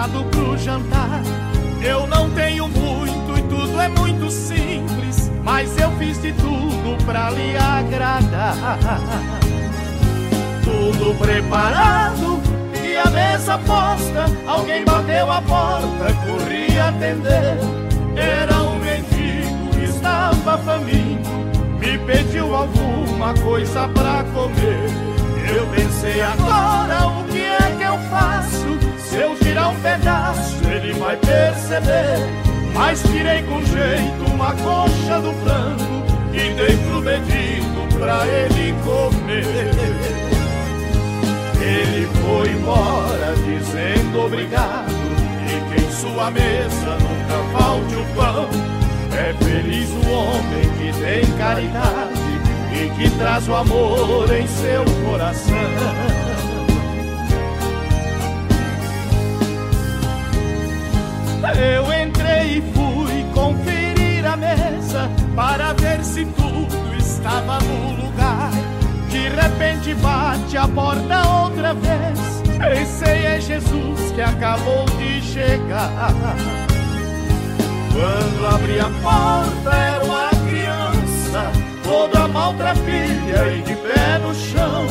Assado 0.00 0.24
pro 0.30 0.56
jantar. 0.56 1.20
Eu 1.82 2.06
não 2.06 2.30
tenho 2.30 2.68
muito 2.68 3.38
e 3.38 3.42
tudo 3.42 3.80
é 3.80 3.88
muito 3.88 4.30
simples. 4.30 5.30
Mas 5.44 5.76
eu 5.78 5.90
fiz 5.98 6.20
de 6.20 6.32
tudo 6.32 6.96
pra 7.04 7.30
lhe 7.30 7.56
agradar. 7.56 8.78
Tudo 10.64 11.14
preparado 11.18 12.40
e 12.82 12.96
a 12.96 13.10
mesa 13.10 13.58
posta. 13.58 14.24
Alguém 14.46 14.84
bateu 14.84 15.30
a 15.30 15.42
porta, 15.42 16.14
corri 16.24 16.78
atender. 16.78 17.58
Era 18.16 18.62
um 18.62 18.78
mendigo 18.78 19.70
que 19.74 19.84
estava 19.84 20.56
faminto. 20.58 21.28
Me 21.78 21.98
pediu 21.98 22.54
alguma 22.54 23.34
coisa 23.34 23.88
pra 23.88 24.24
comer. 24.32 25.10
Eu 25.54 25.66
pensei 25.74 26.22
agora 26.22 27.06
o 27.08 27.24
que 27.24 27.40
é 27.40 27.76
que 27.76 27.82
eu 27.82 27.98
faço? 28.10 28.69
Se 29.10 29.16
eu 29.16 29.34
tirar 29.34 29.70
um 29.70 29.80
pedaço, 29.80 30.56
ele 30.68 30.92
vai 30.92 31.16
perceber. 31.16 32.30
Mas 32.72 33.02
tirei 33.02 33.42
com 33.42 33.60
jeito 33.64 34.32
uma 34.32 34.52
coxa 34.52 35.20
do 35.20 35.32
frango 35.42 36.04
e 36.32 36.54
dei 36.54 36.76
pro 36.76 37.02
mendigo 37.02 37.98
pra 37.98 38.24
ele 38.24 38.72
comer. 38.84 39.74
Ele 41.60 42.06
foi 42.06 42.50
embora 42.50 43.34
dizendo 43.44 44.26
obrigado 44.26 44.92
e 45.44 45.74
que 45.74 45.84
em 45.84 45.90
sua 45.90 46.30
mesa 46.30 46.96
nunca 47.00 47.58
falte 47.58 47.96
o 47.96 48.04
pão. 48.14 48.48
É 49.12 49.34
feliz 49.44 49.90
o 49.90 50.08
homem 50.08 50.70
que 50.78 51.00
tem 51.00 51.36
caridade 51.36 52.30
e 52.72 52.88
que 52.90 53.10
traz 53.18 53.48
o 53.48 53.56
amor 53.56 54.32
em 54.32 54.46
seu 54.46 54.84
coração. 55.04 56.29
Eu 61.56 61.84
entrei 62.02 62.58
e 62.58 62.62
fui 62.74 63.24
conferir 63.34 64.26
a 64.26 64.36
mesa 64.36 65.10
para 65.34 65.72
ver 65.74 66.02
se 66.04 66.24
tudo 66.24 66.94
estava 66.98 67.58
no 67.60 68.04
lugar. 68.04 68.50
De 69.08 69.28
repente 69.28 69.94
bate 69.94 70.56
a 70.56 70.68
porta 70.68 71.28
outra 71.28 71.74
vez. 71.74 72.42
Pensei 72.58 73.26
é 73.26 73.40
Jesus 73.40 74.12
que 74.12 74.20
acabou 74.20 74.84
de 74.98 75.20
chegar. 75.22 76.14
Quando 77.92 78.54
abri 78.54 78.78
a 78.78 78.90
porta 79.02 79.76
era 79.76 80.04
uma 80.04 80.28
criança 80.48 81.70
Toda 81.90 82.28
maltrapilha 82.28 83.52
e 83.52 83.62
de 83.62 83.74
pé 83.74 84.18
no 84.22 84.32
chão 84.32 84.86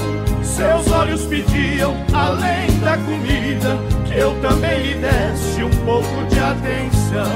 Seus 0.59 0.91
olhos 0.91 1.21
pediam, 1.23 1.95
além 2.11 2.67
da 2.81 2.97
comida 2.97 3.77
Que 4.05 4.19
eu 4.19 4.35
também 4.41 4.87
lhe 4.87 4.93
desse 4.95 5.63
um 5.63 5.69
pouco 5.85 6.25
de 6.29 6.37
atenção. 6.37 7.31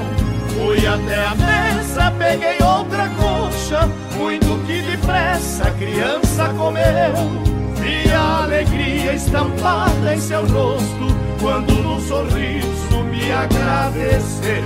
Fui 0.50 0.86
até 0.86 1.26
a 1.26 1.36
mesa, 1.36 2.12
peguei 2.20 2.58
outra 2.62 3.08
coxa 3.16 3.90
Muito 4.18 4.66
que 4.68 4.82
depressa 4.82 5.70
a 5.70 5.72
criança 5.72 6.50
comeu. 6.58 7.14
Vi 7.78 8.12
a 8.12 8.44
alegria 8.44 9.14
estampada 9.14 10.14
em 10.14 10.20
seu 10.20 10.42
rosto 10.42 11.08
Quando 11.40 11.72
no 11.76 12.02
sorriso 12.02 13.04
me 13.10 13.32
agradeceu. 13.32 14.64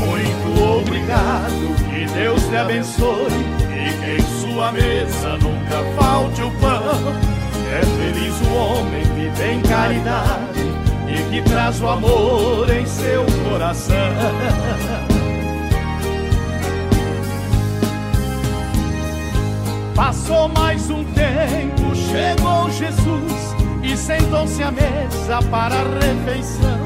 Muito 0.00 0.78
obrigado, 0.78 1.76
que 1.90 2.06
Deus 2.14 2.42
te 2.44 2.56
abençoe 2.56 3.28
e 3.68 3.92
que 3.98 4.22
em 4.22 4.43
sua 4.54 4.70
mesa 4.70 5.36
nunca 5.38 5.82
falte 6.00 6.42
o 6.42 6.50
pão. 6.52 7.12
É 7.72 7.82
feliz 7.82 8.40
o 8.40 8.54
homem 8.54 9.02
que 9.02 9.36
tem 9.36 9.60
caridade 9.62 10.60
e 11.08 11.30
que 11.30 11.42
traz 11.42 11.80
o 11.80 11.88
amor 11.88 12.70
em 12.70 12.86
seu 12.86 13.26
coração. 13.50 13.96
Passou 19.96 20.48
mais 20.48 20.88
um 20.88 21.02
tempo, 21.04 21.94
chegou 21.96 22.70
Jesus 22.70 23.56
e 23.82 23.96
sentou-se 23.96 24.62
à 24.62 24.70
mesa 24.70 25.42
para 25.50 25.74
a 25.74 25.84
refeição. 25.98 26.78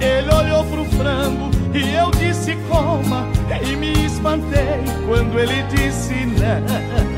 Ele 0.00 0.32
olhou 0.32 0.64
pro 0.64 0.84
frango 0.96 1.51
e 1.74 1.94
eu 1.94 2.10
disse 2.10 2.56
coma 2.68 3.26
e 3.66 3.76
me 3.76 4.04
espantei 4.04 4.82
quando 5.06 5.38
ele 5.38 5.62
disse 5.74 6.26
não. 6.26 7.12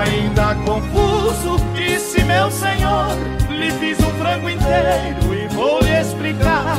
Ainda 0.00 0.54
confuso, 0.64 1.56
disse 1.74 2.24
meu 2.24 2.50
senhor, 2.50 3.08
lhe 3.50 3.70
fiz 3.72 3.98
um 4.00 4.10
frango 4.18 4.50
inteiro 4.50 5.34
e 5.34 5.48
vou 5.54 5.80
lhe 5.80 6.00
explicar. 6.00 6.78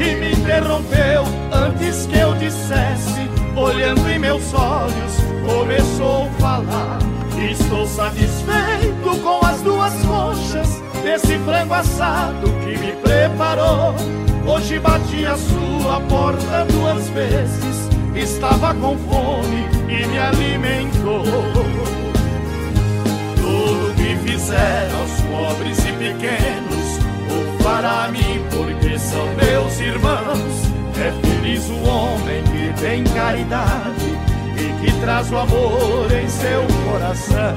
E 0.00 0.14
me 0.14 0.32
interrompeu 0.32 1.24
antes 1.52 2.06
que 2.06 2.18
eu 2.18 2.34
dissesse, 2.34 3.28
olhando 3.56 4.08
em 4.08 4.18
meus 4.18 4.54
olhos, 4.54 5.18
começou 5.46 6.26
a 6.26 6.30
falar. 6.40 6.98
Estou 7.50 7.86
satisfeito 7.86 9.20
com 9.22 9.44
as 9.44 9.60
duas 9.62 9.92
coxas 10.04 10.82
desse 11.02 11.38
frango 11.38 11.74
assado 11.74 12.48
que 12.64 12.78
me 12.78 12.92
preparou. 12.92 13.94
Hoje 14.46 14.78
bati 14.78 15.24
a 15.26 15.36
sua 15.36 16.00
porta 16.08 16.64
duas 16.72 17.08
vezes, 17.10 17.88
estava 18.14 18.74
com 18.74 18.96
fome 18.98 19.66
e 19.88 20.06
me 20.06 20.18
alimentou. 20.18 21.24
Tudo 23.36 23.94
que 23.94 24.16
fizer 24.30 24.90
aos 24.98 25.20
pobres 25.22 25.78
e 25.78 25.92
pequenos, 25.92 26.98
o 27.30 27.62
fará 27.62 28.04
a 28.04 28.08
mim, 28.08 28.42
porque 28.50 28.98
são 28.98 29.26
meus 29.34 29.80
irmãos. 29.80 30.68
É 31.00 31.12
feliz 31.22 31.68
o 31.70 31.88
homem 31.88 32.42
que 32.44 32.80
tem 32.80 33.04
caridade 33.04 34.18
e 34.56 34.84
que 34.84 35.00
traz 35.00 35.30
o 35.30 35.36
amor 35.36 36.10
em 36.12 36.28
seu 36.28 36.66
coração. 36.90 37.54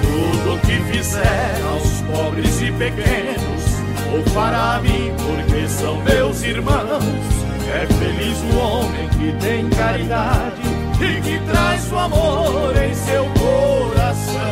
Tudo 0.00 0.58
que 0.62 0.78
fizer 0.90 1.60
aos 1.70 2.00
pobres 2.10 2.62
e 2.62 2.72
pequenos, 2.72 3.37
o 4.14 4.30
fará 4.30 4.76
a 4.76 4.80
mim, 4.80 5.12
porque 5.16 5.68
são 5.68 6.02
meus 6.02 6.42
irmãos. 6.42 7.04
É 7.70 7.86
feliz 7.86 8.38
o 8.52 8.58
homem 8.58 9.08
que 9.10 9.32
tem 9.44 9.68
caridade 9.68 10.62
e 11.00 11.20
que 11.20 11.38
traz 11.50 11.92
o 11.92 11.98
amor 11.98 12.74
em 12.82 12.94
seu 12.94 13.24
coração. 13.24 14.48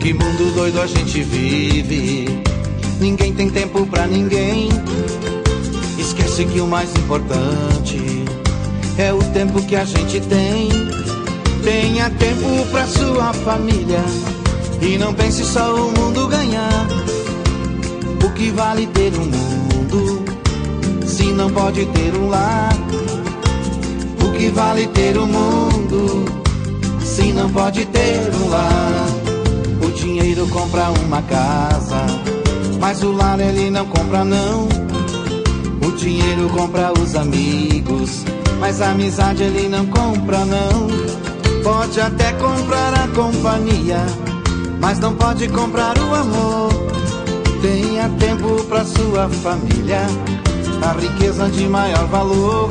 Que 0.00 0.12
mundo 0.12 0.54
doido 0.54 0.80
a 0.80 0.86
gente 0.86 1.22
vive. 1.22 2.57
Ninguém 3.00 3.32
tem 3.32 3.48
tempo 3.48 3.86
pra 3.86 4.06
ninguém. 4.06 4.68
Esquece 5.96 6.44
que 6.46 6.60
o 6.60 6.66
mais 6.66 6.90
importante 6.96 8.24
é 8.98 9.12
o 9.12 9.18
tempo 9.32 9.62
que 9.62 9.76
a 9.76 9.84
gente 9.84 10.20
tem. 10.20 10.68
Tenha 11.62 12.10
tempo 12.10 12.66
pra 12.72 12.86
sua 12.86 13.32
família. 13.32 14.04
E 14.82 14.98
não 14.98 15.14
pense 15.14 15.44
só 15.44 15.74
o 15.74 15.92
mundo 15.92 16.26
ganhar. 16.26 16.86
O 18.24 18.30
que 18.32 18.50
vale 18.50 18.86
ter 18.88 19.12
um 19.14 19.26
mundo 19.26 20.24
se 21.06 21.24
não 21.32 21.50
pode 21.50 21.86
ter 21.86 22.14
um 22.16 22.28
lar? 22.28 22.76
O 24.24 24.32
que 24.36 24.48
vale 24.50 24.88
ter 24.88 25.16
um 25.16 25.26
mundo 25.26 26.24
se 27.00 27.32
não 27.32 27.48
pode 27.50 27.84
ter 27.86 28.30
um 28.34 28.48
lar? 28.48 29.06
O 29.84 29.90
dinheiro 29.92 30.48
compra 30.48 30.90
uma 30.90 31.22
casa, 31.22 32.06
mas 32.78 33.02
o 33.02 33.12
lar 33.12 33.40
ele 33.40 33.70
não 33.70 33.86
compra 33.86 34.24
não. 34.24 34.68
O 35.86 35.92
dinheiro 35.96 36.48
compra 36.50 36.92
os 36.92 37.14
amigos, 37.14 38.24
mas 38.60 38.80
a 38.80 38.90
amizade 38.90 39.42
ele 39.42 39.68
não 39.68 39.86
compra 39.86 40.44
não. 40.44 40.88
Pode 41.62 42.00
até 42.00 42.32
comprar 42.32 42.94
a 42.94 43.08
companhia, 43.08 44.04
mas 44.80 44.98
não 44.98 45.14
pode 45.14 45.48
comprar 45.48 45.98
o 45.98 46.14
amor. 46.14 46.68
Tenha 47.60 48.08
tempo 48.20 48.62
para 48.64 48.84
sua 48.84 49.28
família, 49.28 50.02
a 50.82 50.92
riqueza 50.92 51.48
de 51.48 51.68
maior 51.68 52.06
valor. 52.06 52.68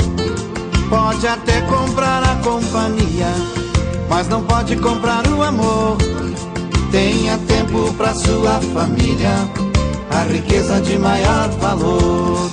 Pode 0.90 1.28
até 1.28 1.60
comprar 1.62 2.24
a 2.24 2.36
companhia, 2.36 3.28
mas 4.10 4.30
não 4.30 4.42
pode 4.44 4.76
comprar 4.78 5.28
o 5.28 5.44
amor. 5.44 5.98
Tenha 6.92 7.38
tempo 7.40 7.94
para 7.96 8.14
sua 8.14 8.62
família, 8.74 9.67
a 10.10 10.24
riqueza 10.24 10.80
de 10.82 10.98
maior 10.98 11.50
valor. 11.60 12.50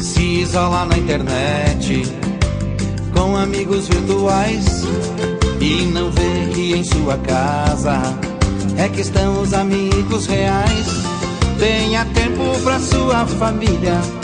Se 0.00 0.22
isolar 0.40 0.86
na 0.86 0.98
internet 0.98 2.02
com 3.12 3.36
amigos 3.36 3.88
virtuais 3.88 4.82
e 5.60 5.86
não 5.92 6.10
ver 6.10 6.50
que 6.52 6.74
em 6.74 6.84
sua 6.84 7.16
casa 7.18 8.00
é 8.76 8.88
que 8.88 9.00
estão 9.00 9.40
os 9.40 9.52
amigos 9.54 10.26
reais. 10.26 10.86
Tenha 11.58 12.04
tempo 12.06 12.42
pra 12.62 12.80
sua 12.80 13.26
família 13.26 14.23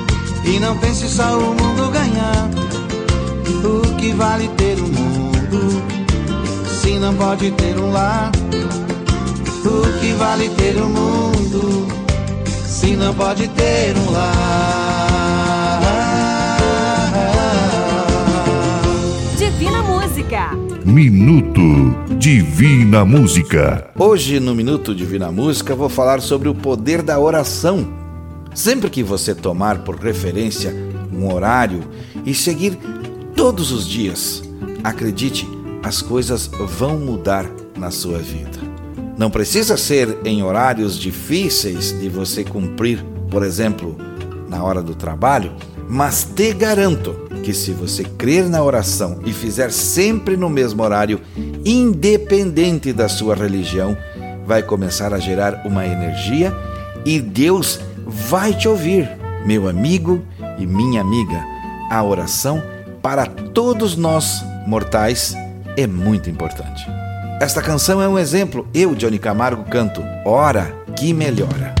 e 0.43 0.59
não 0.59 0.77
pense 0.77 1.07
só 1.07 1.37
o 1.37 1.53
mundo 1.55 1.89
ganhar. 1.91 2.49
O 3.63 3.95
que 3.95 4.11
vale 4.13 4.47
ter 4.49 4.77
um 4.79 4.87
mundo 4.87 5.83
se 6.81 6.97
não 6.97 7.13
pode 7.15 7.51
ter 7.51 7.77
um 7.77 7.91
lar? 7.91 8.31
O 9.63 9.99
que 9.99 10.13
vale 10.13 10.49
ter 10.49 10.77
um 10.77 10.89
mundo 10.89 11.87
se 12.65 12.95
não 12.95 13.13
pode 13.13 13.47
ter 13.49 13.95
um 13.95 14.11
lar? 14.11 15.01
Divina 19.37 19.83
Música. 19.83 20.49
Minuto 20.83 21.61
Divina 22.17 23.05
Música. 23.05 23.87
Hoje, 23.95 24.39
no 24.39 24.55
Minuto 24.55 24.95
Divina 24.95 25.31
Música, 25.31 25.75
vou 25.75 25.89
falar 25.89 26.21
sobre 26.21 26.49
o 26.49 26.55
poder 26.55 27.03
da 27.03 27.19
oração. 27.19 28.00
Sempre 28.53 28.89
que 28.89 29.01
você 29.01 29.33
tomar 29.33 29.79
por 29.79 29.95
referência 29.95 30.73
um 31.11 31.33
horário 31.33 31.83
e 32.25 32.33
seguir 32.33 32.77
todos 33.35 33.71
os 33.71 33.87
dias, 33.87 34.43
acredite, 34.83 35.47
as 35.83 36.01
coisas 36.01 36.47
vão 36.47 36.97
mudar 36.97 37.49
na 37.77 37.91
sua 37.91 38.19
vida. 38.19 38.59
Não 39.17 39.29
precisa 39.29 39.77
ser 39.77 40.17
em 40.25 40.43
horários 40.43 40.97
difíceis 40.97 41.97
de 41.99 42.09
você 42.09 42.43
cumprir, 42.43 43.03
por 43.29 43.43
exemplo, 43.43 43.97
na 44.49 44.63
hora 44.63 44.81
do 44.81 44.95
trabalho, 44.95 45.53
mas 45.87 46.23
te 46.23 46.53
garanto 46.53 47.29
que 47.43 47.53
se 47.53 47.71
você 47.71 48.03
crer 48.03 48.47
na 48.49 48.63
oração 48.63 49.19
e 49.25 49.33
fizer 49.33 49.71
sempre 49.71 50.37
no 50.37 50.49
mesmo 50.49 50.83
horário, 50.83 51.19
independente 51.65 52.93
da 52.93 53.07
sua 53.07 53.35
religião, 53.35 53.97
vai 54.45 54.61
começar 54.61 55.13
a 55.13 55.19
gerar 55.19 55.65
uma 55.65 55.85
energia 55.85 56.53
e 57.05 57.19
Deus 57.19 57.79
vai 58.11 58.53
te 58.53 58.67
ouvir. 58.67 59.09
Meu 59.45 59.67
amigo 59.67 60.23
e 60.59 60.67
minha 60.67 61.01
amiga, 61.01 61.43
a 61.89 62.03
oração 62.03 62.61
para 63.01 63.25
todos 63.25 63.95
nós 63.95 64.43
mortais 64.67 65.35
é 65.75 65.87
muito 65.87 66.29
importante. 66.29 66.85
Esta 67.41 67.61
canção 67.61 68.01
é 68.01 68.07
um 68.07 68.19
exemplo. 68.19 68.67
Eu, 68.73 68.93
Johnny 68.93 69.17
Camargo, 69.17 69.63
canto 69.63 70.03
Hora 70.23 70.75
que 70.95 71.11
Melhora. 71.11 71.80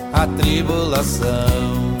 a 0.13 0.27
tribulação. 0.27 2.00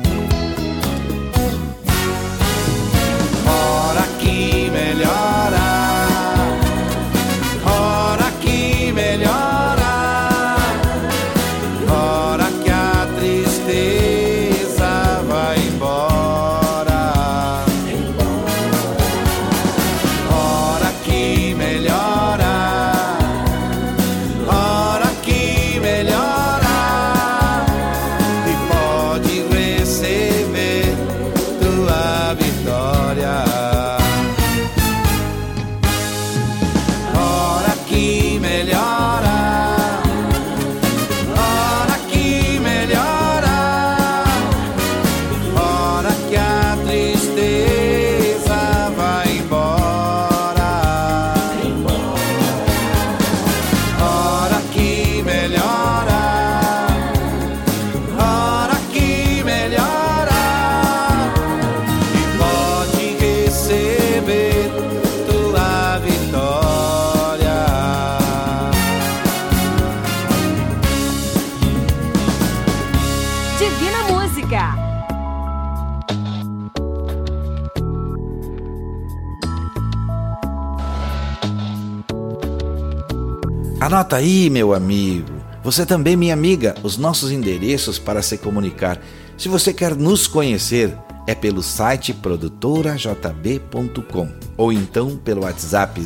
Anota 84.11 84.25
aí, 84.25 84.49
meu 84.49 84.73
amigo. 84.73 85.31
Você 85.63 85.85
também, 85.85 86.17
minha 86.17 86.33
amiga, 86.33 86.75
os 86.83 86.97
nossos 86.97 87.31
endereços 87.31 87.97
para 87.97 88.21
se 88.21 88.37
comunicar. 88.37 88.99
Se 89.37 89.47
você 89.47 89.73
quer 89.73 89.95
nos 89.95 90.27
conhecer, 90.27 90.93
é 91.25 91.33
pelo 91.33 91.63
site 91.63 92.13
produtorajb.com 92.13 94.29
ou 94.57 94.73
então 94.73 95.15
pelo 95.15 95.43
WhatsApp 95.43 96.01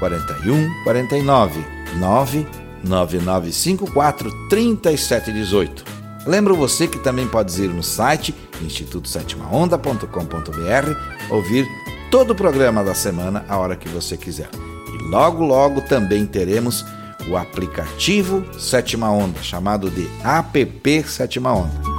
041 0.00 0.68
49 0.82 1.64
99954 2.00 4.48
3718. 4.48 5.84
Lembro 6.26 6.56
você 6.56 6.88
que 6.88 6.98
também 6.98 7.28
pode 7.28 7.62
ir 7.62 7.68
no 7.68 7.84
site 7.84 8.34
institutosétimaonda.com.br 8.60 11.30
ouvir 11.30 11.68
todo 12.10 12.32
o 12.32 12.34
programa 12.34 12.82
da 12.82 12.96
semana 12.96 13.44
a 13.48 13.56
hora 13.58 13.76
que 13.76 13.88
você 13.88 14.16
quiser. 14.16 14.50
E 14.92 14.98
logo 15.08 15.44
logo 15.44 15.82
também 15.82 16.26
teremos 16.26 16.84
o 17.28 17.36
aplicativo 17.36 18.44
Sétima 18.58 19.10
Onda, 19.10 19.42
chamado 19.42 19.90
de 19.90 20.08
APP 20.24 21.04
Sétima 21.04 21.52
Onda. 21.52 21.92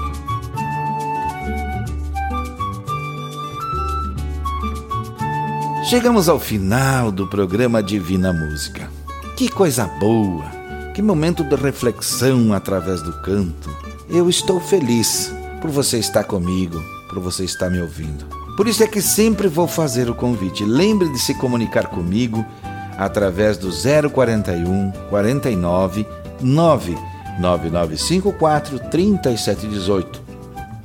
Chegamos 5.85 6.27
ao 6.27 6.39
final 6.39 7.11
do 7.11 7.27
programa 7.27 7.83
Divina 7.83 8.33
Música. 8.33 8.89
Que 9.35 9.47
coisa 9.47 9.85
boa! 9.99 10.45
Que 10.93 11.01
momento 11.01 11.43
de 11.43 11.55
reflexão 11.55 12.53
através 12.53 13.01
do 13.01 13.13
canto. 13.21 13.69
Eu 14.09 14.29
estou 14.29 14.59
feliz 14.59 15.33
por 15.61 15.69
você 15.69 15.97
estar 15.97 16.23
comigo, 16.23 16.79
por 17.09 17.19
você 17.19 17.43
estar 17.43 17.69
me 17.69 17.81
ouvindo. 17.81 18.25
Por 18.55 18.67
isso 18.67 18.83
é 18.83 18.87
que 18.87 19.01
sempre 19.01 19.47
vou 19.47 19.67
fazer 19.67 20.09
o 20.09 20.15
convite. 20.15 20.63
Lembre 20.63 21.09
de 21.09 21.19
se 21.19 21.33
comunicar 21.33 21.87
comigo 21.87 22.45
através 22.97 23.57
do 23.57 23.69
041 23.69 24.91
49 25.09 26.07
99954 26.41 28.79
3718. 28.89 30.23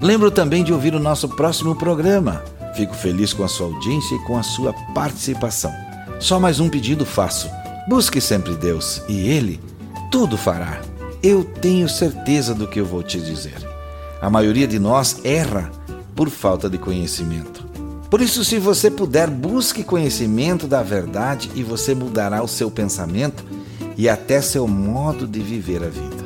Lembro 0.01 0.31
também 0.31 0.63
de 0.63 0.73
ouvir 0.73 0.95
o 0.95 1.01
nosso 1.01 1.29
próximo 1.29 1.75
programa. 1.75 2.43
Fico 2.75 2.95
feliz 2.95 3.33
com 3.33 3.43
a 3.43 3.49
sua 3.49 3.67
audiência 3.67 4.15
e 4.15 4.25
com 4.25 4.39
a 4.39 4.43
sua 4.43 4.73
participação. 4.95 5.73
Só 6.21 6.39
mais 6.39 6.61
um 6.61 6.69
pedido 6.69 7.05
faço. 7.05 7.51
Busque 7.89 8.21
sempre 8.21 8.55
Deus 8.55 9.03
e 9.09 9.29
Ele 9.29 9.61
tudo 10.11 10.37
fará. 10.37 10.81
Eu 11.23 11.45
tenho 11.45 11.89
certeza 11.89 12.55
do 12.55 12.67
que 12.67 12.81
eu 12.81 12.87
vou 12.87 13.03
te 13.03 13.21
dizer. 13.21 13.57
A 14.21 14.31
maioria 14.31 14.67
de 14.67 14.79
nós 14.79 15.21
erra 15.25 15.71
por 16.15 16.31
falta 16.31 16.71
de 16.71 16.79
conhecimento. 16.79 17.68
Por 18.11 18.21
isso, 18.23 18.45
se 18.45 18.59
você 18.59 18.91
puder, 18.91 19.29
busque 19.29 19.85
conhecimento 19.85 20.67
da 20.67 20.83
verdade 20.83 21.51
e 21.55 21.63
você 21.63 21.95
mudará 21.95 22.43
o 22.43 22.49
seu 22.49 22.71
pensamento 22.71 23.45
e 23.97 24.09
até 24.09 24.41
seu 24.41 24.67
modo 24.67 25.27
de 25.27 25.41
viver 25.41 25.83
a 25.83 25.89
vida. 25.89 26.25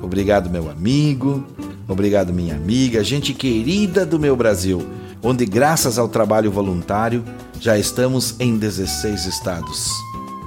Obrigado, 0.00 0.48
meu 0.48 0.70
amigo. 0.70 1.44
Obrigado, 1.88 2.34
minha 2.34 2.54
amiga, 2.54 3.02
gente 3.02 3.32
querida 3.32 4.04
do 4.04 4.20
meu 4.20 4.36
Brasil, 4.36 4.86
onde, 5.22 5.46
graças 5.46 5.98
ao 5.98 6.06
trabalho 6.06 6.52
voluntário, 6.52 7.24
já 7.58 7.78
estamos 7.78 8.34
em 8.38 8.58
16 8.58 9.24
estados. 9.24 9.90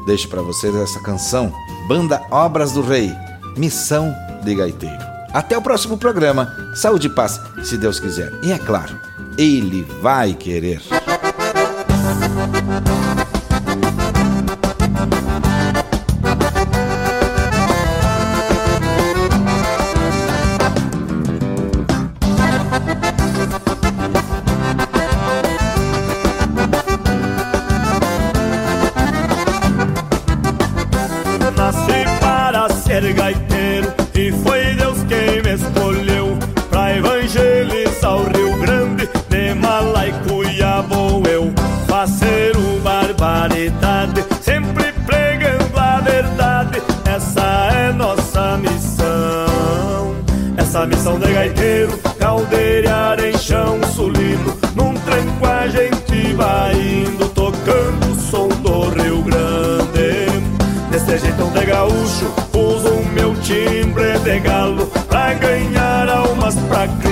Deixo 0.06 0.30
para 0.30 0.44
vocês 0.44 0.76
essa 0.76 1.00
canção, 1.02 1.52
Banda 1.88 2.22
Obras 2.30 2.74
do 2.74 2.82
Rei, 2.82 3.12
Missão 3.58 4.14
de 4.44 4.54
Gaiteiro. 4.54 5.04
Até 5.34 5.58
o 5.58 5.62
próximo 5.62 5.98
programa. 5.98 6.54
Saúde 6.76 7.08
e 7.08 7.10
paz, 7.10 7.40
se 7.64 7.76
Deus 7.76 8.00
quiser. 8.00 8.32
E 8.44 8.52
é 8.52 8.60
claro, 8.60 9.00
ele 9.38 9.86
vai 10.02 10.34
querer. 10.34 10.82
Essa 50.82 50.88
missão 50.88 51.20
de 51.20 51.32
gaiteiro, 51.32 51.96
caldeira 52.18 53.16
em 53.24 53.38
chão 53.38 53.80
sulino 53.94 54.58
Num 54.74 54.96
trem 54.96 55.28
com 55.40 55.46
a 55.46 55.68
gente 55.68 56.34
vai 56.34 56.74
indo, 56.74 57.30
tocando 57.30 58.12
o 58.12 58.16
som 58.16 58.48
do 58.48 58.90
Rio 58.90 59.22
Grande. 59.22 60.26
Desse 60.90 61.20
jeitão 61.20 61.52
de 61.52 61.66
gaúcho, 61.66 62.34
uso 62.56 62.96
o 62.96 63.06
meu 63.14 63.36
timbre 63.42 64.18
de 64.24 64.40
galo 64.40 64.88
Pra 65.08 65.36
ganhar 65.36 66.10
almas 66.10 66.56
pra 66.68 66.88
Cristo, 66.88 67.11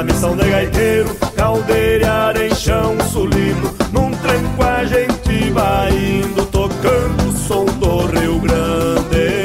missão 0.00 0.34
de 0.36 0.48
gaiteiro, 0.48 1.14
caldeira 1.36 2.32
em 2.40 2.54
chão 2.54 2.96
sulino. 3.12 3.74
Num 3.92 4.10
trem 4.10 4.42
com 4.56 4.62
a 4.62 4.84
gente 4.84 5.50
vai 5.50 5.90
indo, 5.90 6.46
tocando 6.46 7.28
o 7.28 7.32
som 7.32 7.64
do 7.64 8.06
Rio 8.06 8.38
Grande. 8.40 9.42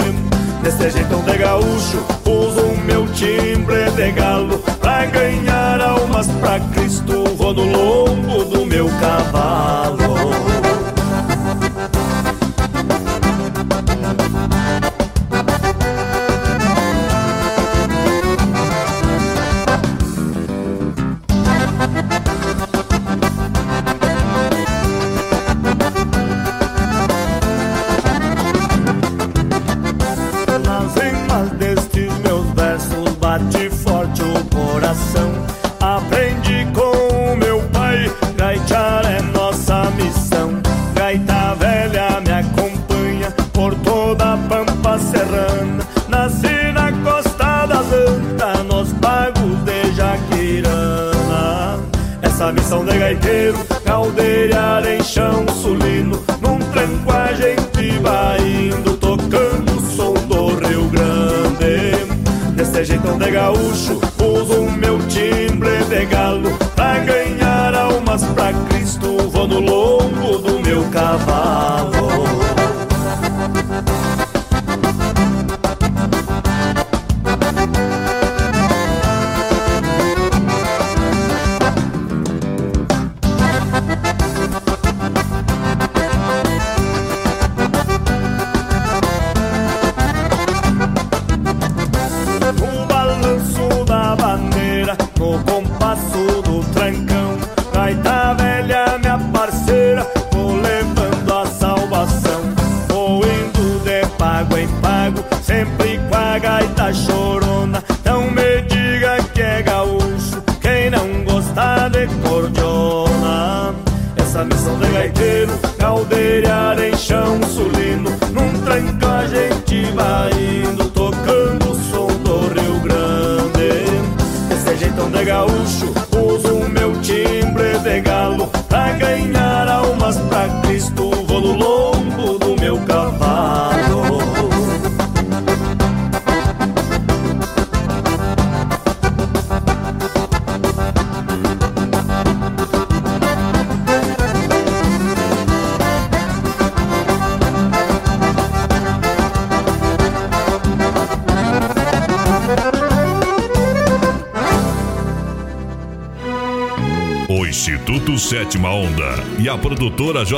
Desse 0.63 0.89
jeitão 0.91 1.21
de 1.23 1.37
gaúcho, 1.37 2.05
uso 2.25 2.61
o 2.61 2.77
meu 2.85 3.05
timbre 3.07 3.89
de 3.91 4.11
galo. 4.11 4.59
Pra 4.79 5.05
ganhar 5.05 5.81
almas 5.81 6.27
pra 6.39 6.59
Cristo, 6.73 7.16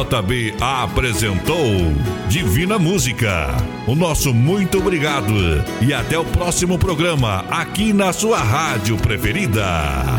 JB 0.10 0.56
apresentou 0.60 1.94
Divina 2.28 2.80
Música. 2.80 3.56
O 3.86 3.94
nosso 3.94 4.34
muito 4.34 4.80
obrigado 4.80 5.34
e 5.82 5.94
até 5.94 6.18
o 6.18 6.26
próximo 6.26 6.80
programa 6.80 7.46
aqui 7.52 7.94
na 7.94 8.12
sua 8.12 8.40
rádio 8.40 8.98
preferida. 8.98 10.19